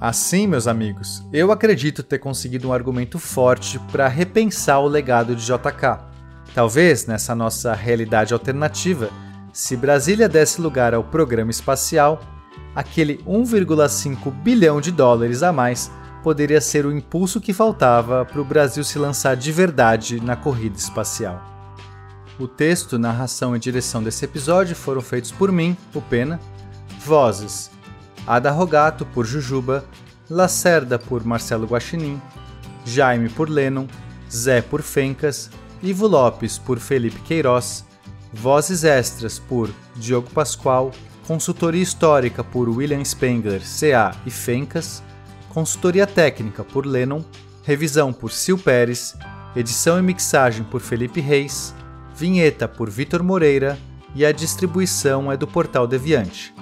Assim, 0.00 0.46
meus 0.46 0.66
amigos, 0.66 1.22
eu 1.32 1.50
acredito 1.50 2.02
ter 2.02 2.18
conseguido 2.18 2.68
um 2.68 2.72
argumento 2.72 3.18
forte 3.18 3.78
para 3.90 4.08
repensar 4.08 4.80
o 4.80 4.88
legado 4.88 5.34
de 5.34 5.44
JK. 5.46 6.04
Talvez, 6.54 7.06
nessa 7.06 7.34
nossa 7.34 7.72
realidade 7.72 8.34
alternativa, 8.34 9.08
se 9.52 9.76
Brasília 9.76 10.28
desse 10.28 10.60
lugar 10.60 10.92
ao 10.92 11.04
programa 11.04 11.50
espacial, 11.50 12.20
aquele 12.74 13.18
1,5 13.18 14.30
bilhão 14.30 14.80
de 14.80 14.90
dólares 14.90 15.42
a 15.42 15.52
mais 15.52 15.90
poderia 16.22 16.60
ser 16.60 16.86
o 16.86 16.92
impulso 16.92 17.40
que 17.40 17.52
faltava 17.52 18.24
para 18.24 18.40
o 18.40 18.44
Brasil 18.44 18.82
se 18.82 18.98
lançar 18.98 19.36
de 19.36 19.52
verdade 19.52 20.20
na 20.20 20.34
corrida 20.34 20.76
espacial. 20.76 21.54
O 22.38 22.48
texto, 22.48 22.98
narração 22.98 23.54
e 23.54 23.58
direção 23.60 24.02
desse 24.02 24.24
episódio 24.24 24.74
foram 24.74 25.00
feitos 25.00 25.30
por 25.30 25.52
mim, 25.52 25.76
o 25.94 26.00
Pena. 26.00 26.40
Vozes: 27.04 27.70
Ada 28.26 28.50
Rogato 28.50 29.06
por 29.06 29.24
Jujuba, 29.24 29.84
Lacerda 30.28 30.98
por 30.98 31.24
Marcelo 31.24 31.66
Guaxinim, 31.66 32.20
Jaime 32.84 33.28
por 33.28 33.48
Lennon, 33.48 33.86
Zé 34.32 34.62
por 34.62 34.82
Fencas, 34.82 35.50
Ivo 35.82 36.06
Lopes 36.06 36.58
por 36.58 36.78
Felipe 36.80 37.20
Queiroz, 37.20 37.84
vozes 38.32 38.82
extras 38.82 39.38
por 39.38 39.70
Diogo 39.94 40.30
Pascoal, 40.30 40.90
consultoria 41.26 41.82
histórica 41.82 42.44
por 42.44 42.68
William 42.68 43.04
Spengler, 43.04 43.62
CA 43.62 44.14
e 44.26 44.30
Fencas, 44.30 45.02
consultoria 45.48 46.06
técnica 46.06 46.62
por 46.62 46.86
Lennon, 46.86 47.22
revisão 47.62 48.12
por 48.12 48.30
Sil 48.30 48.58
Pérez, 48.58 49.16
edição 49.56 49.98
e 49.98 50.02
mixagem 50.02 50.64
por 50.64 50.80
Felipe 50.80 51.20
Reis, 51.20 51.74
vinheta 52.14 52.68
por 52.68 52.90
Vitor 52.90 53.22
Moreira 53.22 53.78
e 54.14 54.24
a 54.24 54.32
distribuição 54.32 55.32
é 55.32 55.36
do 55.36 55.46
Portal 55.46 55.86
Deviante. 55.86 56.54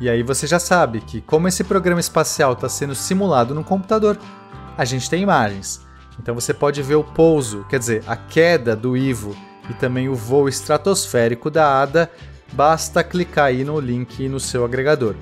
E 0.00 0.08
aí 0.08 0.22
você 0.22 0.46
já 0.46 0.58
sabe 0.58 1.00
que, 1.00 1.20
como 1.20 1.48
esse 1.48 1.64
programa 1.64 2.00
espacial 2.00 2.52
está 2.52 2.68
sendo 2.68 2.94
simulado 2.94 3.54
no 3.54 3.64
computador, 3.64 4.18
a 4.76 4.84
gente 4.84 5.10
tem 5.10 5.22
imagens. 5.22 5.84
Então 6.20 6.34
você 6.34 6.54
pode 6.54 6.82
ver 6.82 6.94
o 6.94 7.04
pouso, 7.04 7.64
quer 7.68 7.78
dizer, 7.78 8.04
a 8.06 8.16
queda 8.16 8.74
do 8.74 8.96
Ivo 8.96 9.36
e 9.68 9.74
também 9.74 10.08
o 10.08 10.14
voo 10.14 10.48
estratosférico 10.48 11.50
da 11.50 11.82
Ada. 11.82 12.10
Basta 12.52 13.04
clicar 13.04 13.46
aí 13.46 13.64
no 13.64 13.78
link 13.78 14.28
no 14.28 14.40
seu 14.40 14.64
agregador. 14.64 15.14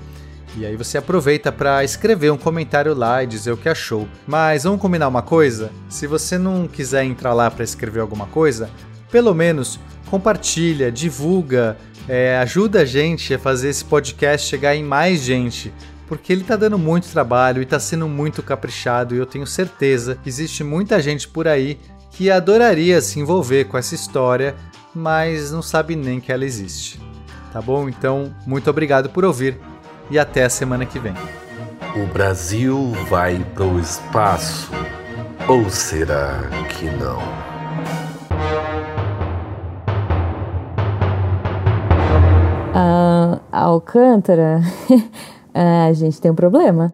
E 0.57 0.65
aí 0.65 0.75
você 0.75 0.97
aproveita 0.97 1.51
para 1.51 1.83
escrever 1.83 2.31
um 2.31 2.37
comentário 2.37 2.93
lá 2.95 3.23
e 3.23 3.27
dizer 3.27 3.51
o 3.51 3.57
que 3.57 3.69
achou. 3.69 4.07
Mas 4.25 4.63
vamos 4.63 4.81
combinar 4.81 5.07
uma 5.07 5.21
coisa? 5.21 5.71
Se 5.87 6.07
você 6.07 6.37
não 6.37 6.67
quiser 6.67 7.03
entrar 7.03 7.33
lá 7.33 7.51
para 7.51 7.63
escrever 7.63 7.99
alguma 7.99 8.25
coisa, 8.25 8.69
pelo 9.11 9.35
menos 9.35 9.79
compartilha, 10.09 10.91
divulga, 10.91 11.77
é, 12.07 12.37
ajuda 12.37 12.81
a 12.81 12.85
gente 12.85 13.33
a 13.33 13.39
fazer 13.39 13.69
esse 13.69 13.85
podcast 13.85 14.47
chegar 14.47 14.75
em 14.75 14.83
mais 14.83 15.21
gente, 15.21 15.73
porque 16.07 16.31
ele 16.31 16.41
está 16.41 16.55
dando 16.55 16.77
muito 16.77 17.09
trabalho 17.09 17.61
e 17.61 17.63
está 17.63 17.79
sendo 17.79 18.07
muito 18.07 18.41
caprichado 18.41 19.13
e 19.13 19.17
eu 19.17 19.25
tenho 19.25 19.45
certeza 19.45 20.15
que 20.15 20.29
existe 20.29 20.63
muita 20.63 21.01
gente 21.01 21.27
por 21.27 21.47
aí 21.47 21.77
que 22.11 22.31
adoraria 22.31 22.99
se 23.01 23.19
envolver 23.19 23.65
com 23.65 23.77
essa 23.77 23.93
história, 23.93 24.55
mas 24.95 25.51
não 25.51 25.61
sabe 25.61 25.95
nem 25.95 26.19
que 26.19 26.31
ela 26.31 26.45
existe. 26.45 26.99
Tá 27.51 27.61
bom? 27.61 27.87
Então, 27.87 28.33
muito 28.45 28.69
obrigado 28.69 29.09
por 29.09 29.25
ouvir 29.25 29.57
e 30.09 30.19
até 30.19 30.43
a 30.43 30.49
semana 30.49 30.85
que 30.85 30.99
vem. 30.99 31.13
O 31.95 32.05
Brasil 32.13 32.91
vai 33.09 33.43
para 33.55 33.65
o 33.65 33.79
espaço 33.79 34.71
ou 35.47 35.69
será 35.69 36.41
que 36.69 36.85
não? 36.85 37.19
Ah, 42.75 43.39
Alcântara, 43.51 44.61
a 45.53 45.91
gente 45.93 46.21
tem 46.21 46.29
um 46.29 46.35
problema. 46.35 46.93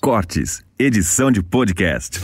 Cortes, 0.00 0.64
edição 0.78 1.30
de 1.30 1.42
podcast. 1.42 2.20